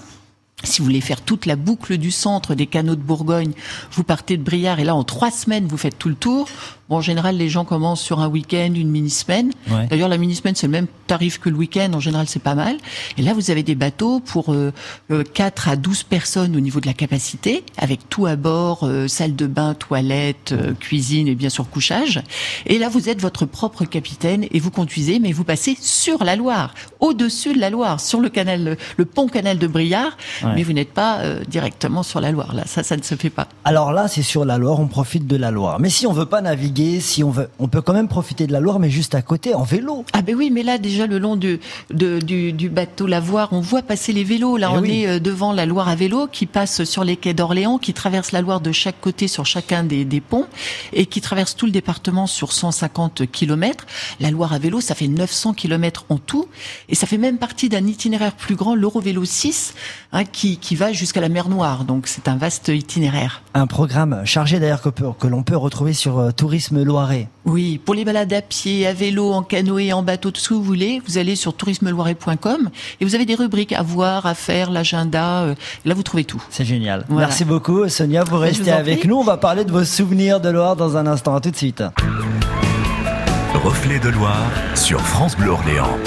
Si 0.65 0.81
vous 0.81 0.85
voulez 0.87 1.01
faire 1.01 1.21
toute 1.21 1.47
la 1.47 1.57
boucle 1.57 1.97
du 1.99 2.11
centre 2.11 2.55
des 2.55 2.67
canaux 2.67 2.95
de 2.95 3.01
Bourgogne, 3.01 3.53
vous 3.93 4.05
partez 4.05 4.37
de 4.37 4.43
Briard 4.43 4.79
et 4.81 4.85
là, 4.85 4.95
en 4.95 5.05
trois 5.05 5.31
semaines, 5.31 5.67
vous 5.67 5.77
faites 5.77 5.99
tout 5.99 6.09
le 6.09 6.15
tour. 6.15 6.49
Bon, 6.89 6.97
en 6.97 7.01
général, 7.01 7.37
les 7.37 7.49
gens 7.49 7.65
commencent 7.65 8.03
sur 8.03 8.21
un 8.21 8.29
week-end, 8.29 8.73
une 8.75 8.91
mini-semaine. 8.91 9.51
Ouais. 9.71 9.87
D'ailleurs, 9.89 10.09
la 10.09 10.19
mini-semaine, 10.19 10.55
c'est 10.55 10.67
le 10.67 10.73
même 10.73 10.87
tarif 11.07 11.39
que 11.39 11.49
le 11.49 11.57
week-end. 11.57 11.91
En 11.95 12.01
général, 12.01 12.27
c'est 12.29 12.43
pas 12.43 12.55
mal. 12.55 12.77
Et 13.17 13.23
là, 13.23 13.33
vous 13.33 13.51
avez 13.51 13.63
des 13.63 13.75
bateaux 13.75 14.21
pour 14.21 14.53
euh, 14.53 14.73
euh, 15.11 15.25
4 15.25 15.69
à 15.69 15.77
12 15.77 16.03
personnes 16.05 16.55
au 16.57 16.61
niveau 16.61 16.81
de 16.81 16.87
la 16.87 16.93
capacité, 16.93 17.65
avec 17.79 18.09
tout 18.09 18.27
à 18.27 18.37
bord, 18.37 18.81
euh, 18.83 19.09
salle 19.09 19.35
de 19.35 19.47
bain, 19.47 19.75
toilette, 19.75 20.53
euh, 20.53 20.75
cuisine 20.75 21.29
et 21.29 21.35
bien 21.35 21.49
sûr 21.49 21.69
couchage. 21.69 22.23
Et 22.67 22.79
là, 22.79 22.89
vous 22.89 23.09
êtes 23.09 23.21
votre 23.21 23.47
propre 23.47 23.85
capitaine 23.85 24.47
et 24.51 24.61
vous 24.61 24.71
conduisez, 24.71 25.19
mais 25.19 25.33
vous 25.33 25.45
passez 25.45 25.77
sur 25.81 26.25
la 26.25 26.37
Loire, 26.37 26.75
au-dessus 27.01 27.55
de 27.55 27.59
la 27.61 27.71
Loire, 27.71 28.01
sur 28.01 28.21
le 28.21 28.29
canal, 28.29 28.77
le 28.97 29.05
pont 29.05 29.29
canal 29.29 29.59
de 29.59 29.67
Briard, 29.67 30.17
Ouais. 30.43 30.52
Mais 30.55 30.63
vous 30.63 30.73
n'êtes 30.73 30.93
pas 30.93 31.19
euh, 31.21 31.43
directement 31.49 32.03
sur 32.03 32.21
la 32.21 32.31
Loire. 32.31 32.55
Là, 32.55 32.63
ça, 32.67 32.83
ça 32.83 32.97
ne 32.97 33.03
se 33.03 33.15
fait 33.15 33.31
pas. 33.31 33.49
Alors 33.65 33.93
là, 33.93 34.09
c'est 34.09 34.23
sur 34.23 34.45
la 34.45 34.59
Loire, 34.59 34.81
on 34.81 34.87
profite 34.89 35.27
de 35.27 35.37
la 35.37 35.51
Loire. 35.51 35.79
Mais 35.81 35.91
si 35.91 36.07
on 36.07 36.13
veut 36.13 36.27
pas 36.27 36.41
naviguer, 36.41 37.01
si 37.01 37.23
on 37.25 37.31
veut, 37.31 37.49
on 37.59 37.69
peut 37.69 37.81
quand 37.83 37.93
même 37.93 38.09
profiter 38.09 38.47
de 38.47 38.53
la 38.53 38.61
Loire, 38.61 38.79
mais 38.79 38.91
juste 38.91 39.15
à 39.15 39.23
côté, 39.23 39.55
en 39.55 39.63
vélo. 39.63 40.05
Ah 40.13 40.23
ben 40.23 40.35
oui, 40.35 40.51
mais 40.51 40.63
là 40.63 40.79
déjà 40.79 41.07
le 41.07 41.19
long 41.19 41.37
du, 41.37 41.61
de- 41.93 42.19
du, 42.19 42.53
du 42.53 42.69
bateau 42.69 43.07
Lavoir, 43.07 43.49
on 43.53 43.61
voit 43.61 43.83
passer 43.83 44.13
les 44.13 44.25
vélos. 44.25 44.57
Là, 44.57 44.71
Eh 44.73 44.77
on 44.79 44.81
oui. 44.83 45.03
est 45.03 45.07
euh, 45.09 45.19
devant 45.21 45.53
la 45.53 45.67
Loire 45.67 45.89
à 45.89 45.95
vélo 45.95 46.27
qui 46.31 46.47
passe 46.47 46.85
sur 46.85 47.05
les 47.05 47.17
quais 47.17 47.35
d'Orléans, 47.35 47.79
qui 47.79 47.93
traverse 47.95 48.33
la 48.33 48.41
Loire 48.41 48.61
de 48.61 48.73
chaque 48.73 49.01
côté 49.01 49.29
sur 49.29 49.47
chacun 49.47 49.85
des, 49.85 50.05
des 50.05 50.21
ponts 50.21 50.47
et 50.93 51.07
qui 51.07 51.21
traverse 51.21 51.57
tout 51.57 51.67
le 51.67 51.73
département 51.73 52.27
sur 52.27 52.53
150 52.53 53.27
kilomètres. 53.31 53.87
La 54.21 54.31
Loire 54.31 54.53
à 54.53 54.59
vélo, 54.59 54.81
ça 54.81 54.95
fait 54.95 55.09
900 55.09 55.55
kilomètres 55.55 56.05
en 56.09 56.19
tout 56.19 56.47
et 56.89 56.95
ça 56.95 57.07
fait 57.07 57.19
même 57.19 57.39
partie 57.39 57.69
d'un 57.69 57.87
itinéraire 57.87 58.33
plus 58.35 58.55
grand, 58.57 58.75
l'Eurovélo 58.75 59.25
6, 59.25 59.75
hein, 60.13 60.25
qui, 60.25 60.42
qui 60.43 60.75
va 60.75 60.93
jusqu'à 60.93 61.21
la 61.21 61.29
mer 61.29 61.49
Noire. 61.49 61.85
Donc 61.85 62.07
c'est 62.07 62.29
un 62.29 62.37
vaste 62.37 62.69
itinéraire. 62.69 63.43
Un 63.55 63.67
programme 63.67 64.23
chargé 64.25 64.59
d'ailleurs 64.59 64.83
que, 64.83 65.27
l'on 65.27 65.43
peut 65.43 65.57
retrouver 65.57 65.93
sur 65.93 66.19
euh, 66.19 66.31
Tourisme 66.31 66.83
Loiret. 66.83 67.29
Oui, 67.45 67.79
pour 67.79 67.95
les 67.95 68.05
balades 68.05 68.33
à 68.33 68.43
pied, 68.43 68.87
à 68.87 68.93
vélo, 68.93 69.33
en 69.33 69.43
canoë, 69.43 69.93
en 69.93 70.03
bateau, 70.03 70.31
tout 70.31 70.41
ce 70.41 70.49
que 70.49 70.55
vous 70.55 70.63
voulez, 70.63 71.01
vous 71.07 71.19
allez 71.19 71.37
sur 71.37 71.55
tourismeloiret.com 71.55 72.71
et 73.01 73.05
vous 73.05 73.15
avez 73.15 73.25
des 73.25 73.35
rubriques 73.35 73.73
à 73.73 73.83
voir, 73.83 74.27
à 74.27 74.35
faire, 74.35 74.71
l'agenda. 74.71 75.43
euh, 75.43 75.55
là, 75.85 75.95
vous 75.95 76.03
trouvez 76.03 76.25
tout. 76.25 76.43
C'est 76.51 76.65
génial. 76.65 77.05
Voilà. 77.09 77.29
Merci 77.29 77.45
beaucoup, 77.45 77.89
Sonia. 77.89 78.25
Vous 78.25 78.39
restez 78.39 78.65
vous 78.65 78.71
avec 78.71 79.01
prie. 79.01 79.09
nous. 79.09 79.17
On 79.17 79.25
va 79.25 79.37
parler 79.37 79.65
de 79.65 79.73
vos 79.73 79.85
souvenirs 79.85 80.41
de 80.41 80.49
Loire 80.49 80.77
dans 80.77 80.97
un 80.97 81.07
instant. 81.07 81.35
À 81.35 81.41
tout 81.41 81.51
de 81.51 81.57
suite. 81.57 81.83
Reflet 83.55 83.99
de 83.99 84.09
Loire 84.09 84.51
sur 84.75 85.01
France 85.01 85.37
Bleu 85.37 85.51
Orléans. 85.51 85.99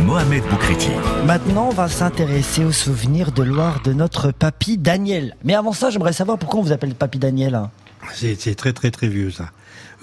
Mohamed 0.00 0.42
Boukriti. 0.50 0.90
Maintenant, 1.26 1.68
on 1.70 1.74
va 1.74 1.88
s'intéresser 1.88 2.64
aux 2.64 2.72
souvenirs 2.72 3.32
de 3.32 3.42
Loire 3.42 3.80
de 3.84 3.92
notre 3.92 4.30
papy 4.32 4.78
Daniel. 4.78 5.36
Mais 5.44 5.54
avant 5.54 5.72
ça, 5.72 5.90
j'aimerais 5.90 6.12
savoir 6.12 6.38
pourquoi 6.38 6.60
on 6.60 6.62
vous 6.62 6.72
appelle 6.72 6.94
papy 6.94 7.18
Daniel. 7.18 7.54
hein. 7.54 7.70
C'est 8.14 8.34
c'est 8.40 8.54
très 8.56 8.72
très 8.72 8.90
très 8.90 9.06
vieux 9.08 9.30
ça. 9.30 9.50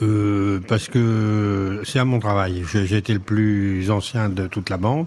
Euh, 0.01 0.59
parce 0.67 0.87
que 0.87 1.81
c'est 1.85 1.99
à 1.99 2.05
mon 2.05 2.19
travail. 2.19 2.63
J'ai 2.71 2.95
été 2.95 3.13
le 3.13 3.19
plus 3.19 3.91
ancien 3.91 4.29
de 4.29 4.47
toute 4.47 4.69
la 4.69 4.77
bande 4.77 5.05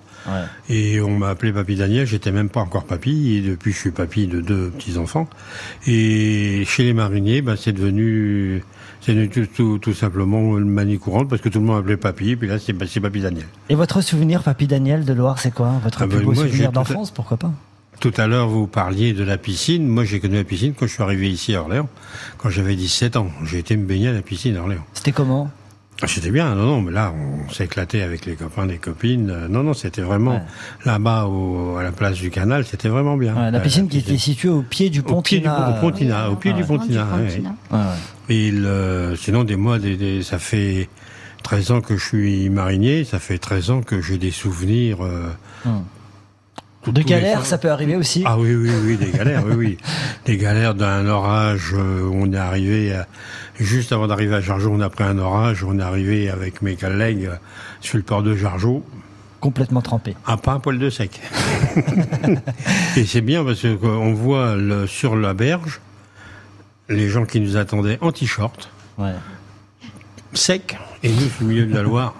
et 0.68 1.00
on 1.00 1.18
m'a 1.18 1.30
appelé 1.30 1.52
papy 1.52 1.76
Daniel. 1.76 2.06
J'étais 2.06 2.32
même 2.32 2.48
pas 2.48 2.60
encore 2.60 2.84
papy 2.84 3.36
et 3.36 3.40
depuis 3.40 3.72
je 3.72 3.78
suis 3.78 3.90
papy 3.90 4.26
de 4.26 4.40
deux 4.40 4.70
petits 4.70 4.98
enfants. 4.98 5.28
Et 5.86 6.64
chez 6.66 6.84
les 6.84 6.92
mariniers, 6.92 7.42
ben, 7.42 7.56
c'est 7.56 7.72
devenu 7.72 8.62
c'est 9.00 9.14
devenu 9.14 9.30
tout, 9.30 9.46
tout, 9.46 9.78
tout 9.78 9.94
simplement 9.94 10.58
une 10.58 10.68
manie 10.68 10.98
courante 10.98 11.28
parce 11.28 11.40
que 11.40 11.48
tout 11.48 11.58
le 11.58 11.64
monde 11.64 11.76
m'appelait 11.76 11.96
papy. 11.96 12.30
Et 12.30 12.36
puis 12.36 12.48
là 12.48 12.58
c'est 12.58 12.76
c'est 12.86 13.00
papy 13.00 13.20
Daniel. 13.20 13.46
Et 13.70 13.74
votre 13.74 14.02
souvenir, 14.02 14.42
papy 14.42 14.66
Daniel 14.66 15.04
de 15.04 15.12
Loire, 15.12 15.38
c'est 15.38 15.54
quoi? 15.54 15.72
Votre 15.82 16.02
Ah 16.02 16.06
plus 16.06 16.18
ben, 16.18 16.24
beau 16.24 16.32
moi, 16.32 16.44
souvenir 16.44 16.72
d'enfance, 16.72 17.10
pourquoi 17.10 17.38
pas? 17.38 17.52
Tout 18.02 18.12
à 18.16 18.26
l'heure, 18.26 18.48
vous 18.48 18.66
parliez 18.66 19.12
de 19.12 19.22
la 19.22 19.38
piscine. 19.38 19.86
Moi, 19.86 20.04
j'ai 20.04 20.18
connu 20.18 20.34
la 20.34 20.42
piscine 20.42 20.74
quand 20.74 20.88
je 20.88 20.92
suis 20.94 21.04
arrivé 21.04 21.30
ici 21.30 21.54
à 21.54 21.60
Orléans, 21.60 21.88
quand 22.36 22.50
j'avais 22.50 22.74
17 22.74 23.14
ans. 23.14 23.28
J'ai 23.44 23.60
été 23.60 23.76
me 23.76 23.86
baigner 23.86 24.08
à 24.08 24.12
la 24.12 24.22
piscine 24.22 24.56
à 24.56 24.60
Orléans. 24.62 24.84
C'était 24.92 25.12
comment? 25.12 25.48
Ah, 26.02 26.08
C'était 26.08 26.32
bien, 26.32 26.52
non, 26.56 26.64
non, 26.64 26.80
mais 26.82 26.90
là, 26.90 27.14
on 27.16 27.48
s'éclatait 27.52 28.02
avec 28.02 28.26
les 28.26 28.34
copains, 28.34 28.66
les 28.66 28.78
copines. 28.78 29.30
Euh, 29.30 29.46
Non, 29.46 29.62
non, 29.62 29.72
c'était 29.72 30.02
vraiment 30.02 30.32
Ouais. 30.34 30.42
là-bas, 30.84 31.26
au- 31.26 31.76
à 31.76 31.84
la 31.84 31.92
place 31.92 32.16
du 32.18 32.30
canal, 32.32 32.64
c'était 32.64 32.88
vraiment 32.88 33.16
bien. 33.16 33.36
Ouais, 33.36 33.52
La 33.52 33.58
Euh, 33.58 33.60
piscine 33.62 33.86
qui 33.88 33.98
était 33.98 34.18
située 34.18 34.48
au 34.48 34.62
pied 34.62 34.90
du 34.90 34.98
au 34.98 35.22
pied 35.22 35.38
du 35.38 35.44
Pontina. 35.44 35.54
pont- 35.54 35.76
au 35.78 35.80
Pontina, 35.80 36.30
au 36.32 36.34
pied 36.34 36.50
Ouais. 36.50 36.56
du 36.60 36.64
Pontina. 36.64 37.04
Pontina. 37.04 37.54
Et 38.28 38.50
le- 38.50 39.14
sinon, 39.16 39.44
des 39.44 39.54
mois, 39.54 39.78
des, 39.78 39.96
des- 39.96 40.24
ça 40.24 40.40
fait 40.40 40.88
13 41.44 41.70
ans 41.70 41.80
que 41.80 41.96
je 41.96 42.04
suis 42.04 42.50
marinier, 42.50 43.04
ça 43.04 43.20
fait 43.20 43.38
13 43.38 43.70
ans 43.70 43.80
que 43.82 44.00
j'ai 44.00 44.18
des 44.18 44.32
souvenirs. 44.32 45.04
euh, 45.04 45.28
Hum. 45.66 45.84
Tout- 46.82 46.92
De 46.92 47.00
tous 47.02 47.08
les 47.08 47.14
galère, 47.14 47.32
soirs. 47.38 47.46
ça 47.46 47.58
peut 47.58 47.70
arriver 47.70 47.96
aussi. 47.96 48.22
Ah 48.26 48.38
oui, 48.38 48.54
oui, 48.54 48.70
oui, 48.84 48.96
des 48.96 49.10
galères, 49.10 49.44
oui, 49.46 49.54
oui. 49.56 49.78
Des 50.24 50.36
galères 50.36 50.74
d'un 50.74 51.06
orage 51.08 51.72
euh, 51.74 52.02
où 52.02 52.14
on 52.14 52.32
est 52.32 52.36
arrivé, 52.36 52.92
à- 52.94 53.06
juste 53.58 53.92
avant 53.92 54.06
d'arriver 54.06 54.34
à 54.36 54.40
Jargeau, 54.40 54.70
on 54.72 54.80
a 54.80 54.88
pris 54.90 55.04
un 55.04 55.18
orage, 55.18 55.64
on 55.64 55.78
est 55.78 55.82
arrivé 55.82 56.28
avec 56.30 56.62
mes 56.62 56.76
collègues 56.76 57.26
euh, 57.26 57.36
sur 57.80 57.96
le 57.96 58.02
port 58.04 58.22
de 58.22 58.34
Jargeau, 58.36 58.84
Complètement 59.40 59.82
trempé. 59.82 60.14
à 60.26 60.36
pas 60.36 60.52
un 60.52 60.60
poil 60.60 60.78
de 60.78 60.88
sec. 60.90 61.20
Et 62.96 63.04
c'est 63.04 63.20
bien 63.20 63.44
parce 63.44 63.62
qu'on 63.80 64.12
voit 64.14 64.54
le, 64.54 64.86
sur 64.86 65.16
la 65.16 65.34
berge 65.34 65.80
les 66.88 67.08
gens 67.08 67.24
qui 67.24 67.40
nous 67.40 67.56
attendaient 67.56 67.98
en 68.02 68.12
t-shirt, 68.12 68.68
Ouais. 68.98 69.12
sec, 70.34 70.76
et 71.02 71.08
nous, 71.08 71.28
au 71.40 71.44
milieu 71.44 71.64
de 71.66 71.74
la 71.74 71.82
Loire, 71.82 72.14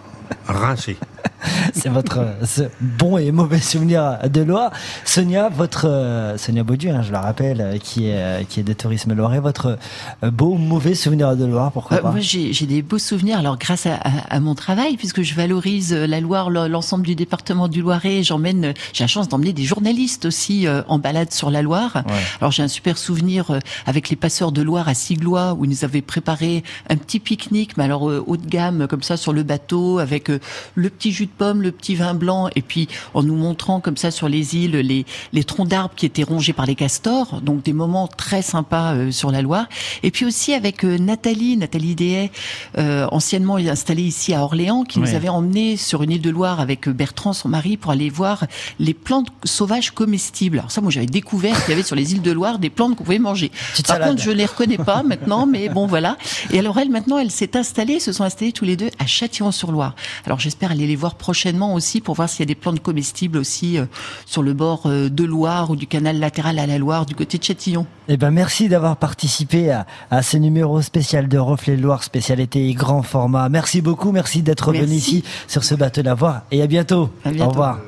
rincés. 0.47 0.97
C'est 1.75 1.89
votre 1.89 2.21
ce 2.45 2.63
bon 2.81 3.19
et 3.19 3.31
mauvais 3.33 3.61
souvenir 3.61 4.19
de 4.29 4.43
Loire. 4.43 4.71
Sonia, 5.05 5.49
votre 5.49 5.87
euh, 5.89 6.37
Sonia 6.39 6.63
Baudu, 6.63 6.89
hein, 6.91 7.03
je 7.03 7.13
la 7.13 7.21
rappelle, 7.21 7.61
euh, 7.61 7.79
qui 7.79 8.09
est 8.09 8.17
euh, 8.17 8.43
qui 8.49 8.61
est 8.61 8.63
de 8.63 8.73
tourisme 8.73 9.13
loiret, 9.15 9.41
votre 9.41 9.79
beau 10.23 10.53
ou 10.53 10.59
mauvais 10.59 10.95
souvenir 10.95 11.37
de 11.37 11.45
Loire, 11.45 11.73
pourquoi 11.73 11.97
Euh, 11.99 12.01
pas 12.01 12.11
moi, 12.11 12.21
j'ai 12.21 12.67
des 12.67 12.83
beaux 12.83 12.99
souvenirs. 12.99 13.39
Alors, 13.39 13.59
grâce 13.59 13.87
à, 13.87 13.95
à- 13.95 14.35
à 14.37 14.41
mon 14.41 14.55
travail, 14.55 14.97
puisque 14.97 15.23
je 15.23 15.35
valorise 15.35 15.93
la 15.93 16.21
Loire, 16.21 16.51
le- 16.51 16.69
l'ensemble 16.69 17.05
du 17.07 17.15
département 17.15 17.69
du 17.69 17.83
Loiret, 17.83 18.23
j'emmène. 18.23 18.75
J'ai 18.93 19.05
la 19.05 19.09
chance 19.09 19.29
d'emmener 19.29 19.53
des 19.53 19.65
journalistes 19.65 20.25
aussi 20.27 20.67
euh, 20.67 20.83
en 20.89 20.99
balade 20.99 21.33
sur 21.33 21.51
la 21.51 21.63
Loire. 21.63 22.03
Ouais. 22.07 22.13
Alors, 22.41 22.53
j'ai 22.53 22.63
un 22.63 22.69
super 22.69 22.99
souvenir 22.99 23.59
avec 23.87 24.11
les 24.11 24.17
passeurs 24.17 24.53
de 24.53 24.63
Loire 24.63 24.89
à 24.89 24.95
Siglois, 24.95 25.55
où 25.55 25.65
ils 25.65 25.71
nous 25.71 25.85
avaient 25.85 26.03
préparé 26.03 26.63
un 26.91 26.97
petit 26.97 27.21
pique-nique, 27.21 27.77
mais 27.77 27.85
alors 27.85 28.03
haut 28.03 28.37
de 28.37 28.47
gamme, 28.47 28.87
comme 28.89 29.03
ça, 29.03 29.17
sur 29.17 29.33
le 29.33 29.43
bateau, 29.43 29.99
avec 29.99 30.29
le 30.75 30.91
petit 30.91 31.12
jus 31.13 31.27
de 31.27 31.31
pomme, 31.31 31.63
le 31.63 31.71
petit 31.73 31.95
vin 31.95 32.15
blanc, 32.15 32.49
et 32.57 32.63
puis 32.63 32.89
en 33.15 33.23
nous 33.23 33.37
montrant 33.37 33.81
comme 33.81 33.97
ça 33.97 34.11
sur 34.11 34.29
les 34.29 34.57
îles 34.57 34.73
les, 34.73 35.05
les 35.33 35.45
troncs 35.45 35.69
d'arbres 35.69 35.95
qui 35.95 36.07
étaient 36.07 36.23
rongés 36.25 36.53
par 36.53 36.67
les 36.67 36.75
castors. 36.75 37.41
Donc, 37.43 37.63
des 37.63 37.73
moments 37.73 38.09
très 38.09 38.43
sympas 38.43 38.95
euh, 38.95 39.11
sur 39.11 39.31
la 39.31 39.43
Loire. 39.43 39.67
Et 40.03 40.11
puis 40.11 40.25
aussi 40.25 40.55
avec 40.55 40.85
euh, 40.85 40.99
Nathalie, 40.99 41.57
Nathalie 41.57 41.95
Dehay, 41.95 42.31
euh, 42.79 43.07
anciennement 43.13 43.57
installée 43.57 44.03
ici 44.03 44.35
à 44.35 44.43
Orléans, 44.43 44.85
qui 44.85 44.99
Oui. 44.99 45.09
nous 45.09 45.15
avait 45.15 45.29
emmenés 45.29 45.77
sur 45.77 46.03
une 46.03 46.11
île 46.13 46.21
de 46.23 46.31
Loire 46.31 46.61
avec 46.61 46.89
euh, 46.89 46.93
Bertrand, 46.93 47.33
son 47.33 47.49
mari, 47.49 47.77
pour 47.77 47.91
aller 47.91 48.09
voir 48.09 48.47
les 48.79 48.95
plantes 48.95 49.29
sauvages 49.45 49.91
comestibles. 49.91 50.59
Alors 50.59 50.71
ça, 50.71 50.81
moi, 50.81 50.91
j'avais 50.91 51.07
découvert 51.07 51.59
qu'il 51.65 51.71
y 51.71 51.73
avait 51.75 51.83
sur 51.83 51.97
les 51.97 52.13
îles 52.13 52.23
de 52.23 52.31
Loire 52.33 52.59
des 52.59 52.71
plantes 52.71 52.97
qu'on 52.97 53.05
pouvait 53.05 53.19
manger. 53.19 53.51
Petite 53.73 53.87
Par 53.87 53.97
salade. 53.97 54.11
contre, 54.11 54.23
je 54.23 54.31
les 54.31 54.47
reconnais 54.47 54.79
pas 54.79 55.03
maintenant, 55.13 55.47
mais 55.47 55.69
bon, 55.69 55.87
voilà. 55.87 56.17
Et 56.53 56.59
alors 56.59 56.79
elle, 56.79 56.91
maintenant, 56.91 57.19
elle 57.19 57.31
s'est 57.31 57.57
installée, 57.57 57.99
se 58.01 58.13
sont 58.13 58.25
installés 58.25 58.53
tous 58.53 58.65
les 58.65 58.77
deux 58.77 58.91
à 58.99 59.07
Châtillon-sur-Loire. 59.07 59.95
Alors 60.27 60.39
j'espère 60.39 60.71
aller 60.71 60.87
les 60.87 60.97
voir 60.97 61.02
voir 61.03 61.17
prochainement 61.17 61.75
aussi 61.75 62.01
pour 62.01 62.15
voir 62.15 62.29
s'il 62.29 62.41
y 62.41 62.43
a 62.45 62.47
des 62.47 62.55
plantes 62.55 62.81
comestibles 62.81 63.37
aussi 63.39 63.77
euh, 63.77 63.87
sur 64.25 64.43
le 64.43 64.55
bord 64.55 64.83
euh, 64.87 65.09
de 65.11 65.25
Loire 65.25 65.71
ou 65.71 65.77
du 65.77 65.87
canal 65.87 66.19
latéral 66.19 66.59
à 66.59 66.67
la 66.67 66.79
Loire 66.79 67.07
du 67.07 67.15
côté 67.15 67.39
de 67.39 67.43
Châtillon. 67.43 67.87
Eh 68.09 68.17
ben 68.17 68.31
merci 68.31 68.69
d'avoir 68.69 68.97
participé 68.97 69.71
à, 69.71 69.87
à 70.11 70.23
ce 70.23 70.37
numéro 70.37 70.81
spécial 70.81 71.29
de 71.29 71.39
Reflet 71.39 71.77
de 71.77 71.83
Loire, 71.83 72.05
spécialité 72.05 72.69
et 72.69 72.75
grand 72.75 73.03
format. 73.03 73.49
Merci 73.49 73.83
beaucoup, 73.83 74.13
merci 74.13 74.43
d'être 74.43 74.73
venu 74.73 74.95
ici 74.95 75.25
sur 75.49 75.65
ce 75.65 75.75
bateau 75.75 76.03
d'avoir 76.03 76.43
et 76.53 76.63
à 76.63 76.67
bientôt. 76.67 77.11
À 77.25 77.31
bientôt. 77.31 77.47
Au 77.47 77.51
revoir. 77.51 77.83